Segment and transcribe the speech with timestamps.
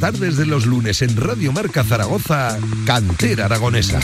[0.00, 3.98] Tardes de los lunes en Radio Marca Zaragoza, Cantera Aragonesa.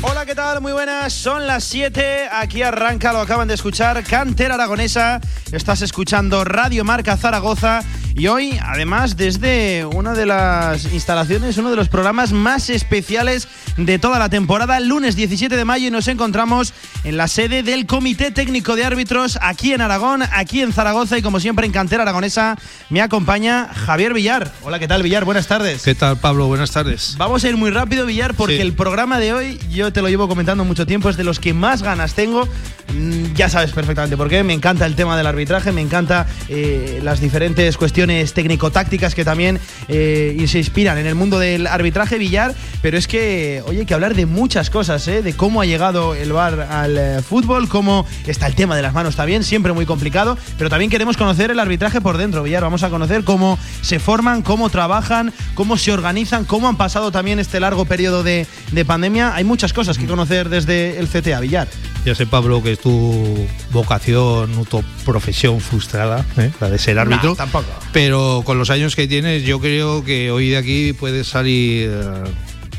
[0.00, 0.62] Hola, ¿qué tal?
[0.62, 1.12] Muy buenas.
[1.12, 2.30] Son las 7.
[2.32, 5.20] Aquí arranca, lo acaban de escuchar, Cantera Aragonesa.
[5.52, 7.82] Estás escuchando Radio Marca Zaragoza.
[8.14, 13.46] Y hoy, además, desde una de las instalaciones, uno de los programas más especiales
[13.78, 16.74] de toda la temporada, el lunes 17 de mayo, y nos encontramos
[17.04, 21.22] en la sede del Comité Técnico de Árbitros aquí en Aragón, aquí en Zaragoza y
[21.22, 22.56] como siempre en Cantera Aragonesa
[22.90, 24.52] me acompaña Javier Villar.
[24.62, 25.24] Hola, ¿qué tal Villar?
[25.24, 25.82] Buenas tardes.
[25.82, 26.48] ¿Qué tal Pablo?
[26.48, 27.14] Buenas tardes.
[27.18, 28.62] Vamos a ir muy rápido Villar porque Sí.
[28.62, 31.54] el programa de hoy, yo te lo llevo comentando mucho tiempo, es de los que
[31.54, 32.48] más ganas tengo.
[32.92, 34.42] Mm, Ya sabes perfectamente por qué.
[34.42, 39.60] Me encanta el tema del arbitraje, me encanta eh, las diferentes cuestiones técnico-tácticas que también
[39.86, 42.54] eh, y se inspiran en el mundo del arbitraje Villar.
[42.82, 45.22] Pero es que, oye, hay que hablar de muchas cosas, ¿eh?
[45.22, 48.94] de cómo ha llegado el VAR al eh, fútbol, cómo está el tema de las
[48.94, 50.38] manos también, siempre muy complicado.
[50.56, 52.62] Pero también queremos conocer el arbitraje por dentro, Villar.
[52.62, 57.38] Vamos a conocer cómo se forman, cómo trabajan, cómo se organizan, cómo han pasado también
[57.38, 59.34] este largo periodo de, de pandemia.
[59.34, 61.68] Hay muchas cosas que conocer desde el CTA, Villar.
[62.04, 66.50] Ya sé, Pablo, que es tu vocación, tu profesión frustrada, ¿eh?
[66.60, 67.30] la de ser árbitro.
[67.30, 67.66] Nah, tampoco.
[67.92, 71.90] Pero con los años que tienes, yo creo que hoy de aquí puedes salir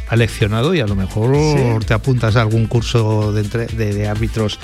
[0.09, 1.85] eh, aleccionado y a lo mejor Sí.
[1.85, 4.59] te apuntas a algún curso de, entre- de- de árbitros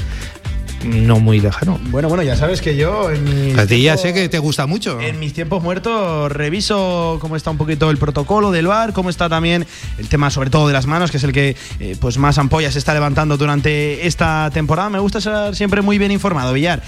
[0.83, 1.79] no muy lejano.
[1.85, 4.67] Bueno, bueno, ya sabes que yo en mis A ti ya sé que te gusta
[4.67, 5.01] mucho.
[5.01, 9.27] En mis tiempos muertos reviso cómo está un poquito el protocolo del bar, cómo está
[9.27, 9.65] también
[9.97, 12.73] el tema sobre todo de las manos, que es el que eh, pues más ampollas
[12.73, 14.91] se está levantando durante esta temporada.
[14.91, 16.83] Me gusta ser siempre muy bien informado, Villar.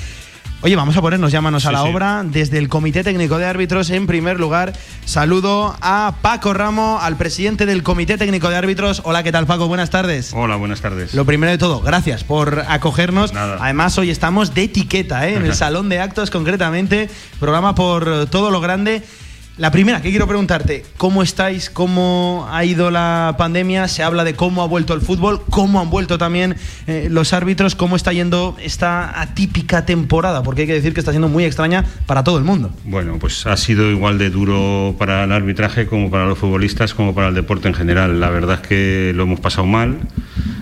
[0.61, 1.89] Oye, vamos a ponernos ya manos a Sí, la sí.
[1.89, 2.23] obra.
[2.25, 4.73] Desde el Comité Técnico de Árbitros, en primer lugar,
[5.05, 9.01] saludo a Paco Ramo, al presidente del Comité Técnico de Árbitros.
[9.05, 9.67] Hola, ¿qué tal, Paco?
[9.67, 10.31] Buenas tardes.
[10.33, 11.13] Hola, buenas tardes.
[11.13, 13.33] Lo primero de todo, gracias por acogernos.
[13.33, 13.57] Nada.
[13.61, 15.35] Además, hoy estamos de etiqueta, ¿eh?
[15.35, 17.07] en el Salón de Actos concretamente,
[17.39, 19.03] programa por todo lo grande.
[19.57, 21.71] La primera que quiero preguntarte, ¿cómo estáis?
[21.71, 23.87] ¿Cómo ha ido la pandemia?
[23.87, 27.73] Se habla de cómo ha vuelto el fútbol, cómo han vuelto también eh, los árbitros,
[27.73, 31.83] cómo está yendo esta atípica temporada, porque hay que decir que está siendo muy extraña
[32.05, 32.69] para todo el mundo.
[32.83, 37.15] Bueno, pues ha sido igual de duro para el arbitraje como para los futbolistas, como
[37.15, 38.19] para el deporte en general.
[38.19, 39.97] La verdad es que lo hemos pasado mal.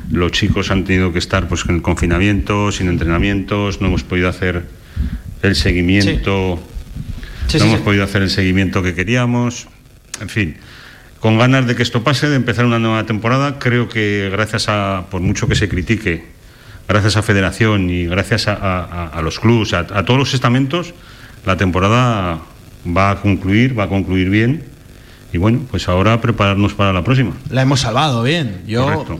[0.09, 4.63] Los chicos han tenido que estar pues en confinamiento, sin entrenamientos, no hemos podido hacer
[5.41, 6.74] el seguimiento, Sí,
[7.53, 7.83] no sí, hemos sí.
[7.85, 9.67] podido hacer el seguimiento que queríamos.
[10.21, 10.57] En fin,
[11.19, 15.05] con ganas de que esto pase, de empezar una nueva temporada, creo que gracias a,
[15.09, 16.25] por mucho que se critique,
[16.87, 20.93] gracias a Federación y gracias a, a- a los clubes, a, a todos los estamentos,
[21.45, 22.39] la temporada
[22.85, 24.63] va a concluir, va a concluir bien.
[25.33, 27.33] Y bueno, pues ahora prepararnos para la próxima.
[27.49, 28.61] La hemos salvado bien.
[28.67, 29.19] Yo Correcto.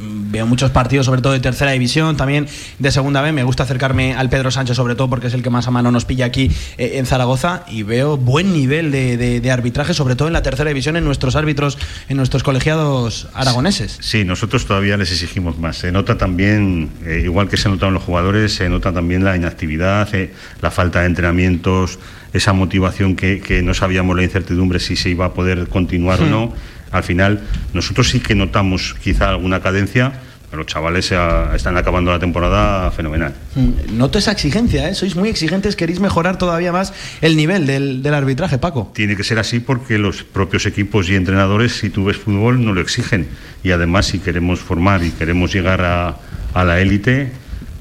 [0.00, 2.46] Mm, veo muchos partidos, sobre todo de tercera división, también
[2.78, 3.32] de segunda B.
[3.32, 5.90] Me gusta acercarme al Pedro Sánchez, sobre todo porque es el que más a mano
[5.90, 7.64] nos pilla aquí eh, en Zaragoza.
[7.68, 11.04] Y veo buen nivel de, de- de arbitraje, sobre todo en la tercera división, en
[11.04, 11.78] nuestros árbitros,
[12.08, 13.98] en nuestros colegiados aragoneses.
[14.00, 15.76] Sí, nosotros todavía les exigimos más.
[15.78, 20.08] Se nota también, eh, igual que se notaron los jugadores, se nota también la inactividad,
[20.14, 21.98] eh, la falta de entrenamientos,
[22.32, 26.26] esa motivación que, que no sabíamos la incertidumbre si se iba a poder continuar o
[26.26, 26.52] no.
[26.92, 27.40] Al final,
[27.72, 30.12] nosotros sí que notamos quizá alguna cadencia,
[30.50, 31.12] pero los chavales
[31.54, 33.32] están acabando la temporada fenomenal.
[33.54, 34.94] Mm, Noto esa exigencia, ¿eh?
[34.94, 38.90] Sois muy exigentes, queréis mejorar todavía más el nivel del, del arbitraje, Paco.
[38.92, 42.72] Tiene que ser así porque los propios equipos y entrenadores, si tú ves fútbol, no
[42.72, 43.28] lo exigen.
[43.62, 46.16] Y además, si queremos formar y queremos llegar a,
[46.52, 47.30] a la élite,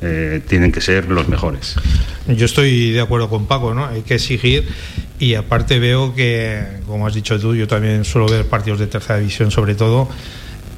[0.01, 1.75] eh, tienen que ser los mejores.
[2.27, 3.85] Yo estoy de acuerdo con Paco, ¿no?
[3.85, 4.67] Hay que exigir
[5.19, 9.19] y aparte veo que, como has dicho tú, yo también suelo ver partidos de tercera
[9.19, 10.07] división sobre todo,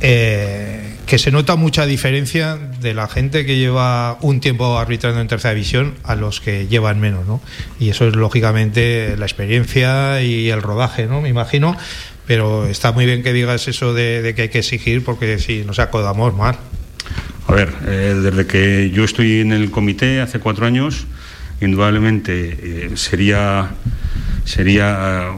[0.02, 5.28] eh, que se nota mucha diferencia de la gente que lleva un tiempo arbitrando en
[5.28, 7.42] tercera división a los que llevan menos, ¿no?
[7.80, 11.22] Y eso es lógicamente la experiencia y el rodaje, ¿no?
[11.22, 11.78] Me imagino.
[12.26, 15.66] Pero está muy bien que digas eso de, de que hay que exigir porque si
[15.66, 16.56] nos acodamos mal.
[17.48, 21.06] A ver, eh, desde que yo estoy en el comité hace cuatro años,
[21.60, 23.72] indudablemente eh, sería,
[24.46, 25.30] sería,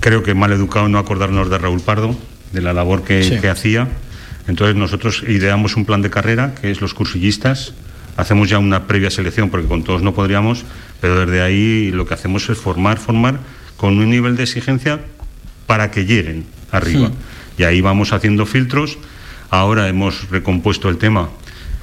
[0.00, 2.18] creo que mal educado no acordarnos de Raúl Pardo,
[2.52, 3.38] de la labor que, Sí.
[3.40, 3.88] que hacía.
[4.46, 7.74] Entonces nosotros ideamos un plan de carrera, que es los cursillistas.
[8.16, 10.64] Hacemos ya una previa selección, porque con todos no podríamos,
[11.00, 13.38] pero desde ahí lo que hacemos es formar, formar
[13.76, 15.00] con un nivel de exigencia
[15.66, 17.10] para que lleguen arriba.
[17.58, 18.98] Y ahí vamos haciendo filtros.
[19.54, 21.28] Ahora hemos recompuesto el tema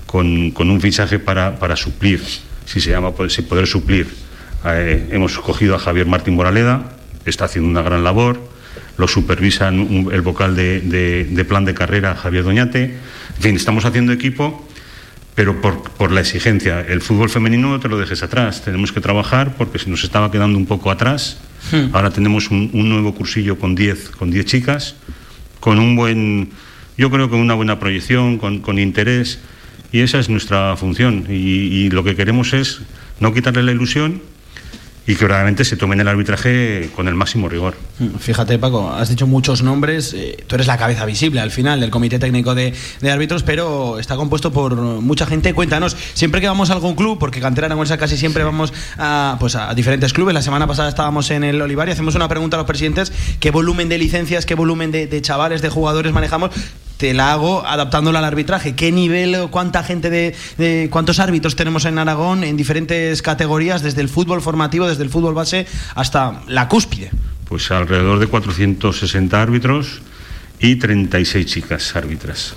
[0.06, 2.22] con, con un fichaje para, para suplir,
[2.66, 4.08] si se llama, pues, si poder suplir.
[4.66, 8.42] Eh, hemos cogido a Javier Martín Moraleda, está haciendo una gran labor.
[8.98, 12.84] Lo supervisan un- el vocal de, de- de plan de carrera, Javier Doñate.
[13.38, 14.68] En fin, estamos haciendo equipo
[15.34, 16.82] pero por, la exigencia.
[16.82, 20.30] El fútbol femenino no te lo dejes atrás, tenemos que trabajar porque se nos estaba
[20.30, 21.38] quedando un poco atrás.
[21.72, 21.96] Hmm.
[21.96, 24.96] Ahora tenemos un, nuevo cursillo con 10 con diez chicas,
[25.62, 26.50] con un buen,
[26.98, 29.40] yo creo que una buena proyección, con, interés,
[29.92, 31.26] y esa es nuestra función.
[31.30, 32.82] y lo que queremos es
[33.20, 34.22] no quitarle la ilusión
[35.08, 37.76] y que realmente se tomen el arbitraje con el máximo rigor.
[38.00, 40.14] Mm, fíjate, Paco, has dicho muchos nombres.
[40.14, 42.74] Eh, tú eres la cabeza visible al final del Comité Técnico de,
[43.10, 45.54] Árbitros, pero está compuesto por mucha gente.
[45.54, 49.56] Cuéntanos, siempre que vamos a algún club, porque Cantera Aragonesa casi siempre vamos a, pues
[49.56, 50.34] a diferentes clubes.
[50.34, 53.50] La semana pasada estábamos en el Olivar y hacemos una pregunta a los presidentes: ¿qué
[53.50, 56.52] volumen de licencias, qué volumen de, de chavales, de jugadores manejamos?
[57.02, 58.76] Te la hago adaptándola al arbitraje.
[58.76, 64.08] ¿Qué nivel, cuánta gente de, cuántos árbitros tenemos en Aragón en diferentes categorías, desde el
[64.08, 65.66] fútbol formativo, desde el fútbol base
[65.96, 67.10] hasta la cúspide?
[67.46, 70.04] Pues alrededor de 460 árbitros
[70.60, 72.54] y 36 chicas árbitras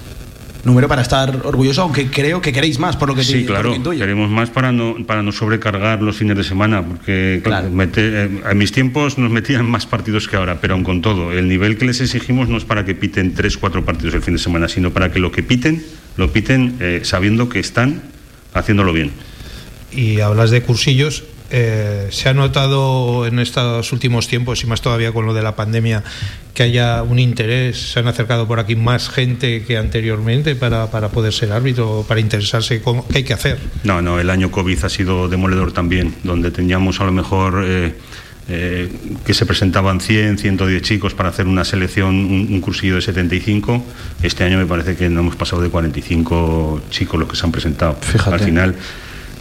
[0.64, 4.30] número para estar orgulloso, aunque creo que queréis más, por lo que Sí, claro, queremos
[4.30, 8.72] más para no, para no sobrecargar los fines de semana, porque claro, eh, en mis
[8.72, 12.00] tiempos nos metían más partidos que ahora, pero aún con todo, el nivel que les
[12.00, 15.12] exigimos no es para que piten tres, cuatro partidos el fin de semana, sino para
[15.12, 15.84] que lo que piten,
[16.16, 18.02] lo piten eh, sabiendo que están
[18.52, 19.10] haciéndolo bien.
[19.92, 21.24] Y hablas de cursillos,
[21.56, 25.54] eh, ¿Se ha notado en estos últimos tiempos, y más todavía con lo de la
[25.54, 26.02] pandemia,
[26.52, 27.92] que haya un interés?
[27.92, 32.18] ¿Se han acercado por aquí más gente que anteriormente para, para poder ser árbitro, para
[32.18, 33.58] interesarse con qué hay que hacer?
[33.84, 37.62] No, no, el año COVID ha sido demoledor también, donde teníamos a lo mejor...
[37.64, 37.94] Eh,
[38.46, 38.92] eh,
[39.24, 43.82] que se presentaban 100, 110 chicos para hacer una selección, un, cursillo de 75.
[44.22, 47.52] Este año me parece que no hemos pasado de 45 chicos los que se han
[47.52, 47.96] presentado.
[48.26, 48.74] Al final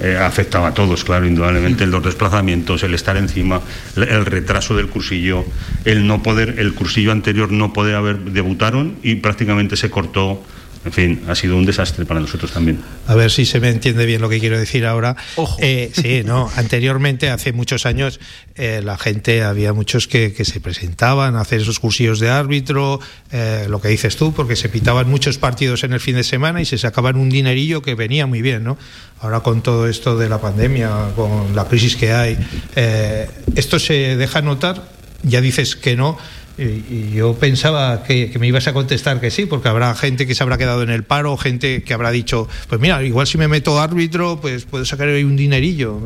[0.03, 3.61] eh, afectaba a todos, claro, indudablemente, los desplazamientos, el estar encima,
[3.95, 5.45] el retraso del cursillo,
[5.85, 10.43] el no poder, el cursillo anterior no poder haber debutaron y prácticamente se cortó
[10.85, 12.79] en fin, ha sido un desastre para nosotros también.
[13.07, 15.15] A ver si se me entiende bien lo que quiero decir ahora.
[15.35, 15.57] Ojo.
[15.61, 16.51] Eh, sí, no.
[16.55, 18.19] Anteriormente, hace muchos años,
[18.55, 22.99] eh, la gente, había muchos que, se presentaban a hacer esos cursillos de árbitro,
[23.31, 26.61] eh, lo que dices tú, porque se pitaban muchos partidos en el fin de semana
[26.61, 28.77] y se sacaban un dinerillo que venía muy bien, ¿no?
[29.21, 32.37] Ahora con todo esto de la pandemia, con la crisis que hay,
[33.55, 34.83] esto se deja notar,
[35.23, 36.17] ya dices que no,
[36.57, 40.43] y, yo pensaba que, me ibas a contestar que sí, porque habrá gente que se
[40.43, 43.79] habrá quedado en el paro, gente que habrá dicho, pues mira, igual si me meto
[43.81, 45.99] árbitro, pues puedo sacar ahí un dinerillo.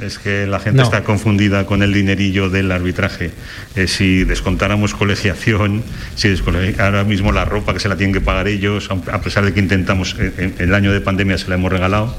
[0.00, 3.30] Es que la gente está confundida con el dinerillo del arbitraje.
[3.76, 5.82] Eh, si descontáramos colegiación,
[6.14, 6.34] si
[6.78, 9.60] ahora mismo la ropa que se la tienen que pagar ellos, a pesar de que
[9.60, 12.16] intentamos, en, el año de pandemia se la hemos regalado,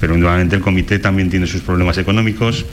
[0.00, 2.64] pero nuevamente el comité también tiene sus problemas económicos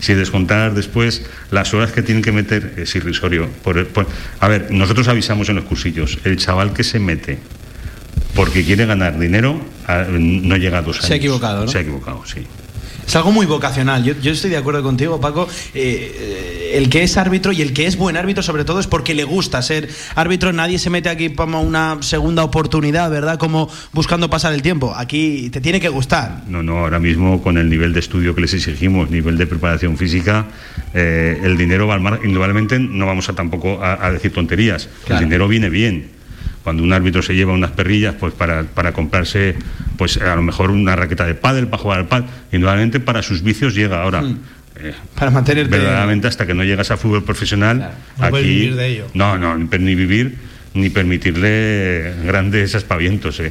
[0.00, 3.48] si descontar después las horas que tienen que meter es irrisorio.
[4.40, 7.38] a ver, nosotros avisamos en los cursillos, el chaval que se mete
[8.34, 9.60] porque quiere ganar dinero
[10.10, 11.06] no llega a dos años.
[11.06, 11.70] Se ha equivocado, ¿no?
[11.70, 12.46] Se ha equivocado, sí.
[13.08, 14.04] Es algo muy vocacional.
[14.04, 15.48] Yo, estoy de acuerdo contigo, Paco.
[15.72, 19.14] Eh, el que es árbitro y el que es buen árbitro, sobre todo, es porque
[19.14, 20.52] le gusta ser árbitro.
[20.52, 23.38] Nadie se mete aquí para una segunda oportunidad, ¿verdad?
[23.38, 24.92] Como buscando pasar el tiempo.
[24.94, 26.42] Aquí te tiene que gustar.
[26.48, 29.96] No, no, ahora mismo con el nivel de estudio que les exigimos, nivel de preparación
[29.96, 30.44] física,
[30.92, 32.20] eh, el dinero va al mar.
[32.22, 34.86] Indudablemente no vamos a tampoco a, decir tonterías.
[35.08, 36.17] El dinero viene bien
[36.68, 39.54] cuando un árbitro se lleva unas perrillas pues para, para comprarse
[39.96, 43.42] pues a lo mejor una raqueta de pádel para jugar al pádel, indudablemente para sus
[43.42, 44.20] vicios llega ahora.
[44.20, 44.38] Mm.
[44.76, 48.86] Eh, para mantenerte verdaderamente hasta que no llegas a fútbol profesional no aquí vivir de
[48.86, 49.06] ello.
[49.14, 50.36] no no ni vivir
[50.74, 53.50] ni permitirle grandes aspavientos eh.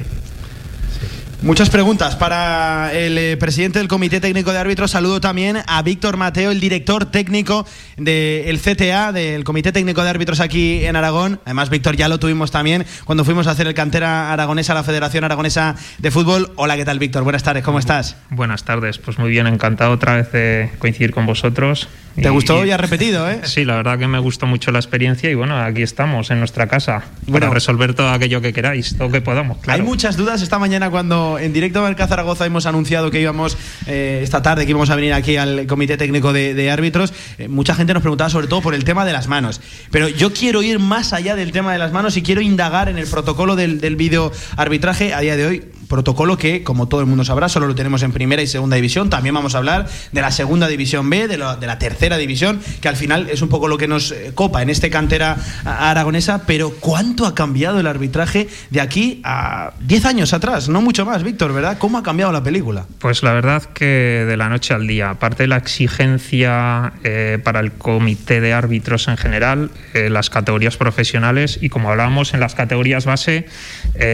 [1.44, 4.90] Muchas preguntas para el eh, presidente del Comité Técnico de Árbitros.
[4.90, 7.64] Saludo también a Víctor Mateo, el director técnico
[7.96, 11.40] del CTA, del Comité Técnico de Árbitros aquí en Aragón.
[11.46, 15.26] Además, Víctor ya lo tuvimos también cuando fuimos a hacer el cantera aragonesa la Federación
[15.26, 16.52] Aragonesa de Fútbol.
[16.56, 17.24] Hola, ¿qué tal, Víctor?
[17.24, 18.18] Buenas tardes, ¿cómo estás?
[18.32, 21.88] Buenas tardes, pues muy bien, encantado otra vez de coincidir con vosotros.
[22.22, 23.42] ¿Te gustó y, has repetido, eh?
[23.44, 26.68] Sí, la verdad que me gustó mucho la experiencia y bueno, aquí estamos en nuestra
[26.68, 29.58] casa para resolver todo aquello que queráis, todo que podamos.
[29.68, 34.22] Hay muchas dudas esta mañana cuando en directo el Zaragoza hemos anunciado que íbamos eh,
[34.24, 37.14] esta tarde, que íbamos a venir aquí al Comité Técnico de, Árbitros.
[37.38, 39.62] Eh, mucha gente nos preguntaba sobre todo por el tema de las manos.
[39.92, 42.98] Pero yo quiero ir más allá del tema de las manos y quiero indagar en
[42.98, 47.08] el protocolo del, del video arbitraje a día de hoy protocolo que, como todo el
[47.08, 49.10] mundo sabrá, solo lo tenemos en primera y segunda división.
[49.10, 52.96] También vamos a hablar de la segunda división B, de, la tercera división, que al
[52.96, 56.44] final es un poco lo que nos eh, copa en este cantera aragonesa.
[56.46, 60.70] Pero ¿cuánto ha cambiado el arbitraje de aquí a 10 años atrás?
[60.70, 61.78] No mucho más, Víctor, ¿verdad?
[61.78, 62.86] ¿Cómo ha cambiado la película?
[63.00, 67.60] Pues la verdad que de la noche al día, aparte de la exigencia eh, para
[67.60, 72.56] el comité de árbitros en general, eh, las categorías profesionales y como hablábamos en las
[72.56, 73.46] categorías base,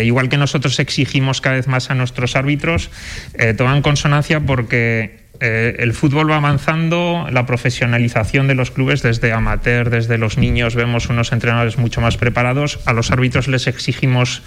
[0.04, 2.92] igual que nosotros exigimos cada vez vez más a nuestros árbitros
[3.36, 9.32] eh, toman consonancia porque eh, el fútbol va avanzando, la profesionalización de los clubes desde
[9.32, 14.44] amateur, desde los niños, vemos unos entrenadores mucho más preparados, a los árbitros les exigimos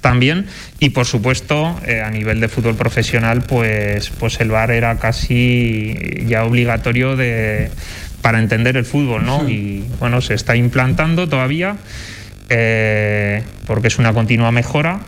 [0.00, 0.46] también
[0.78, 6.24] y por supuesto eh, a nivel de fútbol profesional pues, pues el VAR era casi
[6.26, 7.70] ya obligatorio de,
[8.20, 9.48] para entender el fútbol, ¿no?
[9.48, 11.76] Y bueno, se está implantando todavía
[12.48, 15.00] eh, porque es una continua mejora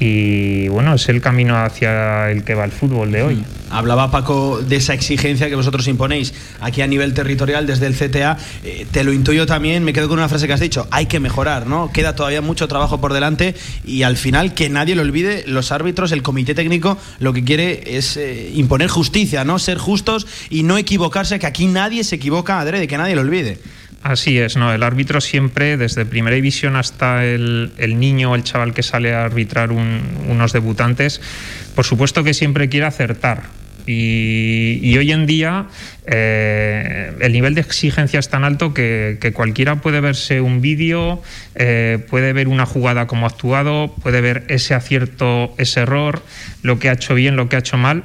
[0.00, 3.44] y bueno, es el camino hacia el que va el fútbol de hoy.
[3.68, 8.38] Hablaba Paco de esa exigencia que vosotros imponéis aquí a nivel territorial desde el CTA.
[8.64, 11.20] Eh, te lo intuyo también, me quedo con una frase que has dicho, hay que
[11.20, 11.92] mejorar, ¿no?
[11.92, 13.54] Queda todavía mucho trabajo por delante
[13.84, 17.98] y al final, que nadie lo olvide, los árbitros, el comité técnico, lo que quiere
[17.98, 19.58] es eh, imponer justicia, ¿no?
[19.58, 23.58] Ser justos y no equivocarse, que aquí nadie se equivoca, adrede, que nadie lo olvide.
[24.02, 24.72] Así es, ¿no?
[24.72, 29.24] El árbitro siempre, desde primera división hasta el, niño o el chaval que sale a
[29.24, 31.20] arbitrar unos debutantes,
[31.74, 33.42] por supuesto que siempre quiere acertar.
[33.86, 35.66] Y, hoy en día
[36.06, 41.22] eh, el nivel de exigencia es tan alto que, cualquiera puede verse un vídeo,
[41.54, 46.22] eh, puede ver una jugada como ha actuado, puede ver ese acierto, ese error,
[46.62, 48.04] lo que ha hecho bien, lo que ha hecho mal.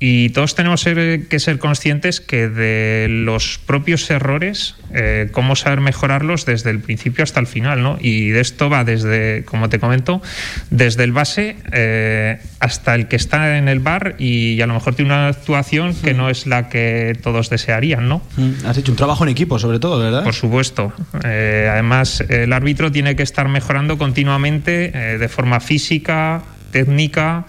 [0.00, 6.46] Y todos tenemos que ser conscientes que de los propios errores, eh, cómo saber mejorarlos
[6.46, 7.98] desde el principio hasta el final, ¿no?
[8.00, 10.22] Y de esto va desde, como te comento,
[10.70, 14.94] desde el base eh, hasta el que está en el bar y, a lo mejor
[14.94, 18.22] tiene una actuación que no es la que todos desearían, ¿no?
[18.36, 20.22] Mm, has hecho un trabajo en equipo, sobre todo, ¿verdad?
[20.22, 20.92] Por supuesto.
[21.24, 27.46] Eh, además, el árbitro tiene que estar mejorando continuamente de forma física, técnica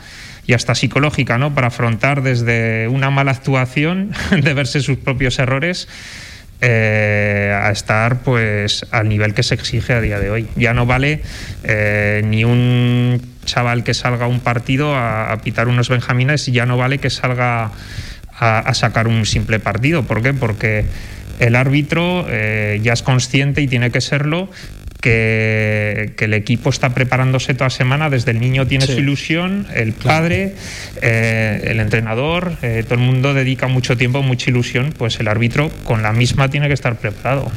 [0.50, 1.54] y hasta psicológica, ¿no?
[1.54, 5.88] Para afrontar desde una mala actuación, de verse sus propios errores,
[6.60, 10.48] eh, a estar pues al nivel que se exige a día de hoy.
[10.56, 11.22] Ya no vale
[11.64, 16.78] eh, ni un chaval que salga a un partido a, pitar unos benjamines, ya no
[16.78, 17.70] vale que salga
[18.36, 20.02] a, sacar un simple partido.
[20.02, 20.34] ¿Por qué?
[20.34, 20.84] Porque
[21.38, 24.50] el árbitro eh, ya es consciente y tiene que serlo
[25.02, 30.56] que, el equipo está preparándose toda semana, desde el niño tiene su ilusión, el padre,
[31.02, 35.72] eh, el entrenador, eh, todo el mundo dedica mucho tiempo, mucha ilusión, pues el árbitro
[35.86, 37.52] con la misma tiene que estar preparado.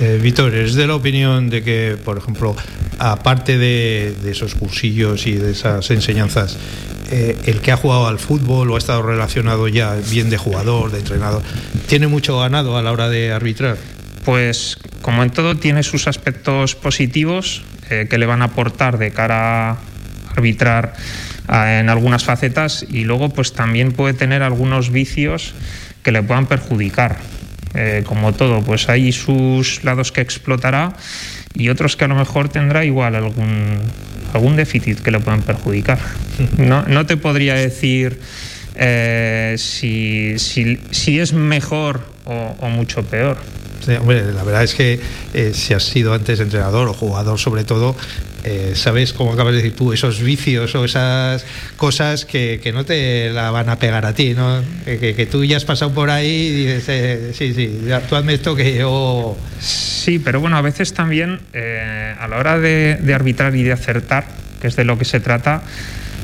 [0.00, 2.56] Eh, Víctor, ¿es de la opinión de que, por ejemplo,
[2.98, 6.58] aparte de, esos cursillos y de esas enseñanzas,
[7.10, 10.98] el que ha jugado al fútbol o ha estado relacionado ya bien de jugador, de
[10.98, 11.42] entrenador,
[11.86, 13.76] tiene mucho ganado a la hora de arbitrar?
[14.24, 19.10] Pues como en todo tiene sus aspectos positivos eh, que le van a aportar de
[19.10, 19.78] cara a
[20.32, 20.92] arbitrar
[21.46, 25.54] ah, en algunas facetas y luego pues también puede tener algunos vicios
[26.02, 27.16] que le puedan perjudicar.
[27.74, 30.94] Eh, como todo, pues hay sus lados que explotará
[31.54, 33.78] y otros que a lo mejor tendrá igual algún,
[34.32, 35.98] algún déficit que le puedan perjudicar.
[36.58, 38.20] No, te podría decir
[38.74, 40.36] eh, si,
[41.18, 43.38] es mejor o mucho peor
[43.86, 45.00] la verdad es que
[45.34, 47.96] eh, si has sido antes entrenador o jugador sobre todo,
[48.44, 51.44] eh, sabes, como acabas de decir tú, esos vicios o esas
[51.76, 54.62] cosas que, no te la van a pegar a ti, ¿no?
[54.84, 58.54] Que, tú ya has pasado por ahí y dices, eh, sí, sí, tú hazme esto
[58.54, 59.36] que yo...
[59.60, 64.26] Sí, pero bueno, a veces también a la hora de, de arbitrar y de acertar,
[64.60, 65.62] que es de lo que se trata,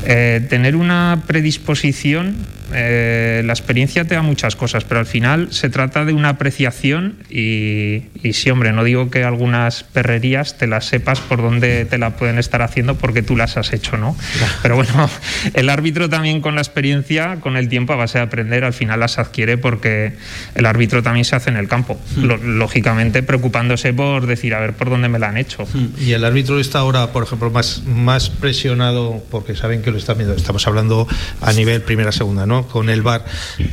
[0.05, 2.37] tener una predisposición
[2.73, 7.17] eh, la experiencia te da muchas cosas, pero al final se trata de una apreciación
[7.29, 12.17] y, sí, hombre, no digo que algunas perrerías te las sepas por dónde te la
[12.17, 14.17] pueden estar haciendo porque tú las has hecho, ¿no?
[14.63, 15.11] Pero bueno,
[15.55, 19.01] el árbitro también con la experiencia, con el tiempo a base de aprender, al final
[19.01, 20.15] las adquiere porque
[20.55, 22.59] el árbitro también se hace en el campo, hmm.
[22.59, 25.65] lógicamente preocupándose por decir, a ver, por dónde me la han hecho.
[25.73, 25.89] Hmm.
[25.99, 30.17] Y el árbitro está ahora, por ejemplo, más, más presionado porque saben que lo están
[30.19, 31.07] viendo, estamos hablando
[31.41, 33.25] a nivel primera, segunda, con el bar,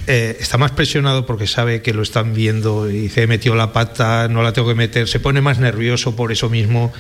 [0.08, 3.72] eh, está más presionado porque sabe que lo están viendo y dice, he metido la
[3.72, 6.92] pata, no la tengo que meter, se pone más nervioso por eso mismo,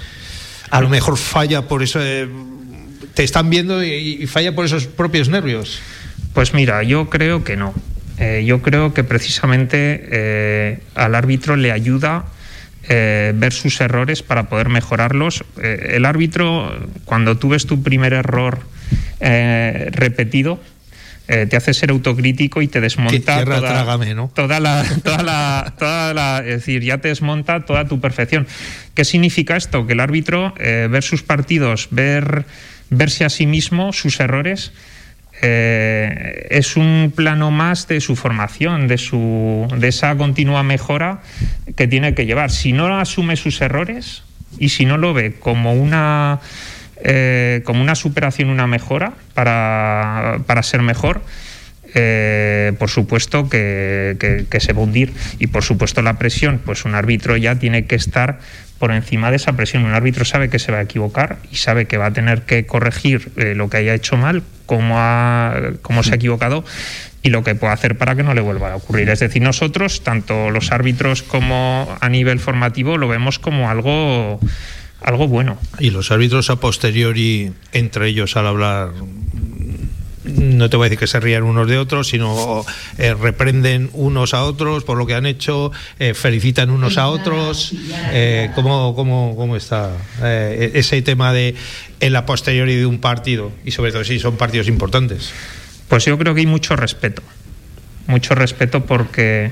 [0.69, 2.27] a lo mejor falla por eso, eh,
[3.13, 5.81] te están viendo y, falla por esos propios nervios.
[6.33, 7.73] Pues mira, yo creo que no.
[8.17, 12.25] Eh, yo creo que precisamente al árbitro le ayuda
[12.87, 15.43] ver sus errores para poder mejorarlos.
[15.61, 16.73] el árbitro,
[17.05, 18.59] cuando tú ves tu primer error
[19.19, 20.59] repetido,
[21.33, 23.61] eh, te hace ser autocrítico y te desmonta toda,
[24.33, 28.47] toda, la, toda, la, toda la, es decir, ya te desmonta toda tu perfección.
[28.93, 29.87] ¿Qué significa esto?
[29.87, 32.45] Que el árbitro eh, ver sus partidos, ver
[32.89, 34.73] verse a sí mismo, sus errores,
[35.41, 41.21] eh, es un plano más de su formación, de, su, de esa continua mejora
[41.77, 42.51] que tiene que llevar.
[42.51, 44.23] Si no asume sus errores
[44.59, 46.41] y si no lo ve como una
[47.03, 51.21] eh, como una superación, una mejora para, para ser mejor.
[51.93, 54.15] Eh, por supuesto que,
[54.59, 57.95] se va a hundir y por supuesto la presión, pues un árbitro ya tiene que
[57.95, 58.39] estar
[58.79, 59.83] por encima de esa presión.
[59.83, 62.65] Un árbitro sabe que se va a equivocar y sabe que va a tener que
[62.65, 66.63] corregir eh, lo que haya hecho mal, cómo, ha, cómo se ha equivocado
[67.23, 69.09] y lo que puede hacer para que no le vuelva a ocurrir.
[69.09, 74.39] Es decir, nosotros, tanto los árbitros como a nivel formativo, lo vemos como algo
[75.01, 75.57] algo bueno.
[75.79, 78.91] Y los árbitros a posteriori, entre ellos al hablar,
[80.23, 82.63] no te voy a decir que se rían unos de otros, sino
[82.97, 87.73] eh, reprenden unos a otros por lo que han hecho, eh, felicitan unos a otros.
[88.11, 89.91] Eh, ¿cómo, cómo, cómo, está
[90.21, 91.55] eh, ese tema de
[91.99, 93.51] en la posteriori de un partido?
[93.65, 95.31] Y sobre todo si son partidos importantes.
[95.87, 97.23] Pues yo creo que hay mucho respeto.
[98.07, 99.51] Mucho respeto porque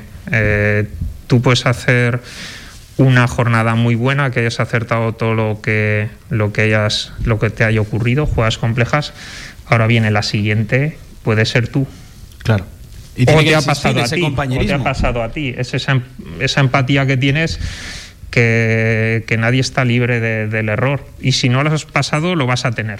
[1.27, 2.21] tú puedes hacer
[2.99, 7.49] una jornada muy buena, que hayas acertado todo lo que, lo que, hayas, lo que
[7.49, 9.13] te haya ocurrido, juegas complejas.
[9.67, 11.87] Ahora viene la siguiente, puede ser tú.
[12.43, 12.65] Claro.
[13.15, 15.55] Y o te ha pasado a ti, o te ha pasado a ti.
[15.57, 16.03] Es esa, em,
[16.41, 17.59] esa empatía que tienes
[18.31, 21.05] que, que nadie está libre de, del error.
[21.21, 22.99] Y si no lo has pasado, lo vas a tener.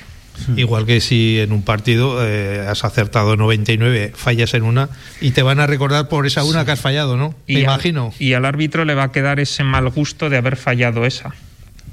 [0.55, 4.89] Igual que si en un partido eh, has acertado 99, fallas en una
[5.21, 7.35] y te van a recordar por esa una que has fallado, ¿no?
[7.47, 8.13] Me imagino.
[8.19, 11.33] y al árbitro le va a quedar ese mal gusto de haber fallado esa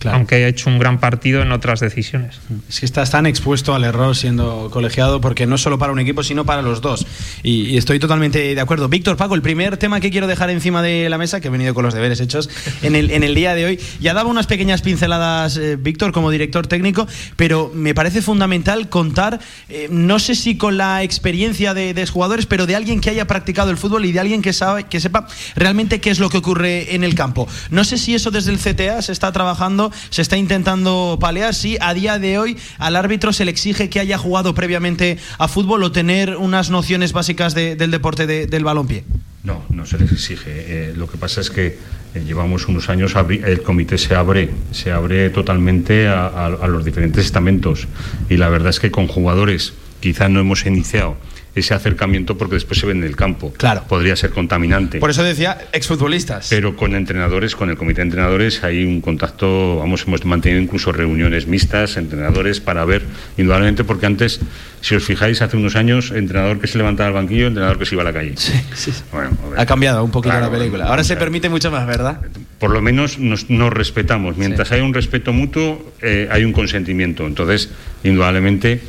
[0.04, 2.38] aunque haya hecho un gran partido en otras decisiones.
[2.68, 6.22] Es que estás tan expuesto al error siendo colegiado, porque no solo para un equipo,
[6.22, 7.06] sino para los dos.
[7.42, 8.88] Y, estoy totalmente de acuerdo.
[8.88, 11.74] Víctor, Paco, el primer tema que quiero dejar encima de la mesa, que he venido
[11.74, 12.48] con los deberes hechos
[12.82, 16.30] en el, en el día de hoy, ya daba unas pequeñas pinceladas, eh, Víctor, como
[16.30, 21.94] director técnico, pero me parece fundamental contar, eh, no sé si con la experiencia de,
[21.94, 24.84] de, jugadores, pero de alguien que haya practicado el fútbol y de alguien que, sabe,
[24.84, 27.48] que sepa realmente qué es lo que ocurre en el campo.
[27.70, 31.54] No sé si eso desde el CTA se está trabajando se está intentando palear.
[31.54, 35.48] Sí, a día de hoy al árbitro se le exige que haya jugado previamente a
[35.48, 39.04] fútbol o tener unas nociones básicas del deporte del balompié.
[39.44, 40.50] No, no se les exige.
[40.50, 41.78] Eh, lo que pasa es que
[42.14, 47.24] eh, llevamos unos años, el comité se abre, se abre totalmente a, a los diferentes
[47.24, 47.86] estamentos
[48.28, 51.16] y la verdad es que con jugadores quizá no hemos iniciado
[51.56, 53.52] ese acercamiento porque después se ve en el campo.
[53.56, 53.84] Claro.
[53.88, 55.00] Podría ser contaminante.
[55.00, 56.48] Por eso decía exfutbolistas.
[56.50, 60.92] Pero con entrenadores, con el comité de entrenadores, hay un contacto, vamos, hemos mantenido incluso
[60.92, 63.02] reuniones mixtas, entrenadores, para ver,
[63.38, 64.38] indudablemente, porque antes,
[64.82, 67.94] si os fijáis, hace unos años, entrenador que se levantaba al banquillo, entrenador que se
[67.94, 68.34] iba a la calle.
[68.36, 68.92] Sí, sí.
[69.10, 70.84] Bueno, ha cambiado un poquito la película.
[70.84, 72.20] Ahora se permite mucho más, ¿verdad?
[72.58, 74.36] Por lo menos nos, respetamos.
[74.36, 77.26] Mientras hay un respeto mutuo, eh, hay un consentimiento.
[77.26, 77.70] Entonces,
[78.04, 78.80] indudablemente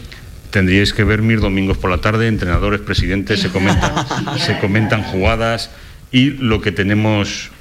[0.49, 3.93] tendríais que ver mis domingos por la tarde, entrenadores, presidentes, se comentan,
[4.39, 5.71] se comentan jugadas
[6.11, 7.51] y lo que tenemos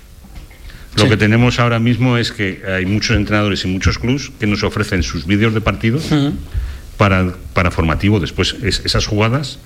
[0.97, 4.63] lo que tenemos ahora mismo es que hay muchos entrenadores y muchos clubs que nos
[4.63, 6.09] ofrecen sus vídeos de partidos
[6.97, 8.19] para, para formativo.
[8.19, 9.59] Después esas jugadas,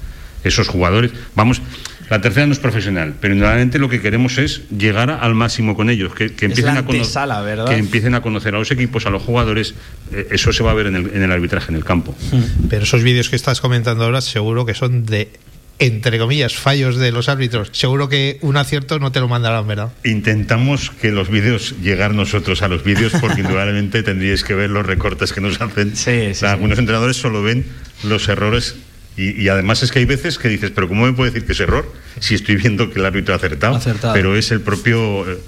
[0.42, 1.62] esos jugadores, vamos,
[2.11, 5.90] la tercera no es profesional, pero normalmente lo que queremos es llegar al máximo con
[5.90, 9.75] ellos, que, empiecen, a conocer, que empiecen a conocer a los equipos, a los jugadores.
[10.12, 12.16] Eh, eso se va a ver en el, en el arbitraje, en el campo.
[12.33, 12.66] Hmm.
[12.68, 15.31] Pero esos vídeos que estás comentando ahora seguro que son de
[15.79, 17.70] entre comillas, fallos de los árbitros.
[17.73, 19.90] Seguro que un acierto no te lo mandarán, ¿verdad?
[20.05, 24.85] Intentamos que los vídeos, llegar nosotros a los vídeos, porque indudablemente tendríais que ver los
[24.85, 25.96] recortes que nos hacen.
[25.96, 27.64] Sí, sí, Algunos entrenadores solo ven
[28.03, 28.77] los errores
[29.20, 31.61] y, además es que hay veces que dices, pero ¿cómo me puede decir que es
[31.61, 33.78] error si estoy viendo que el árbitro ha acertado?
[34.14, 35.38] Pero es el propio, eh,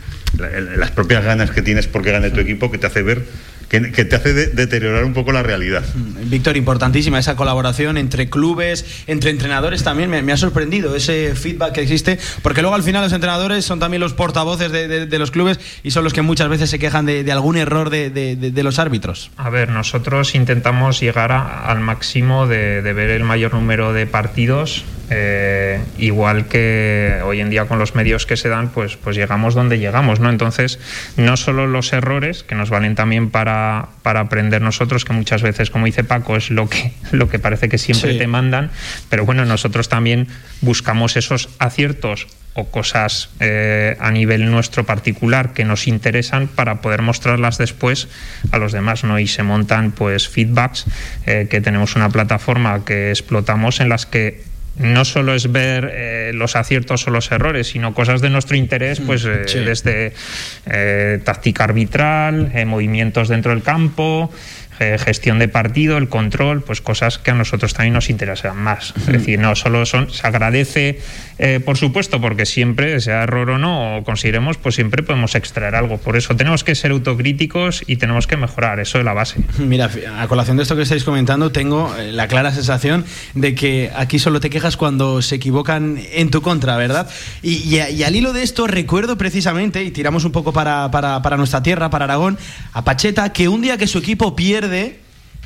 [0.77, 3.25] las propias ganas que tienes porque gane tu equipo que te hace ver
[3.81, 5.83] que, te hace deteriorar un poco la realidad.
[5.95, 10.11] Mm, Víctor, importantísima esa colaboración entre clubes, entre entrenadores también.
[10.11, 14.01] Me, ha sorprendido ese feedback que existe, porque luego al final los entrenadores son también
[14.01, 17.57] los portavoces de, los clubes y son los que muchas veces se quejan de, algún
[17.57, 19.31] error de, los árbitros.
[19.39, 25.79] A ver, nosotros intentamos llegar al máximo de ver el mayor número de partidos eh,
[25.99, 29.79] igual que hoy en día con los medios que se dan, pues, pues llegamos donde
[29.79, 30.31] llegamos, ¿no?
[30.31, 30.79] Entonces,
[31.19, 35.69] no solo los errores, que nos valen también para, para aprender nosotros, que muchas veces,
[35.69, 38.71] como dice Paco, es lo que, lo que parece que siempre te mandan,
[39.11, 40.29] pero bueno, nosotros también
[40.63, 47.03] buscamos esos aciertos o cosas eh, a nivel nuestro particular que nos interesan para poder
[47.03, 48.09] mostrarlas después
[48.51, 50.85] a los demás no y se montan pues feedbacks
[51.25, 54.52] eh, que tenemos una plataforma que explotamos en las que
[54.83, 59.01] no solo es ver eh, los aciertos o los errores, sino cosas de nuestro interés,
[59.01, 60.13] mm, pues eh, desde
[60.67, 64.31] eh, táctica arbitral, movimientos dentro del campo,
[64.99, 68.95] gestión de partido, el control, pues cosas que a nosotros también nos interesan más.
[68.97, 71.01] Es decir, no solo son, se agradece,
[71.39, 75.75] eh, por supuesto, porque siempre, sea error o no, o consideremos, pues siempre podemos extraer
[75.75, 75.99] algo.
[75.99, 79.41] Por eso tenemos que ser autocríticos y tenemos que mejorar, eso es la base.
[79.59, 83.91] Mira, a colación de esto que estáis comentando, tengo eh, la clara sensación de que
[83.95, 87.09] aquí solo te quejas cuando se equivocan en tu contra, ¿verdad?
[87.43, 91.63] Y, al hilo de esto recuerdo precisamente, y tiramos un poco para, para, para nuestra
[91.63, 92.39] tierra, para Aragón,
[92.73, 94.72] a Pacheta, que un día que su equipo pierde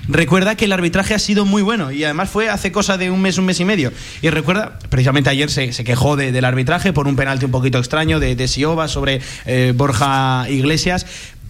[0.09, 3.21] recuerda que el arbitraje ha sido muy bueno y además fue hace cosa de un
[3.21, 3.93] mes, un mes y medio.
[4.23, 8.37] Y recuerda, precisamente ayer se, quejó del arbitraje por un penalti un poquito extraño de,
[8.37, 11.07] de Sioba sobre eh, Borja Iglesias.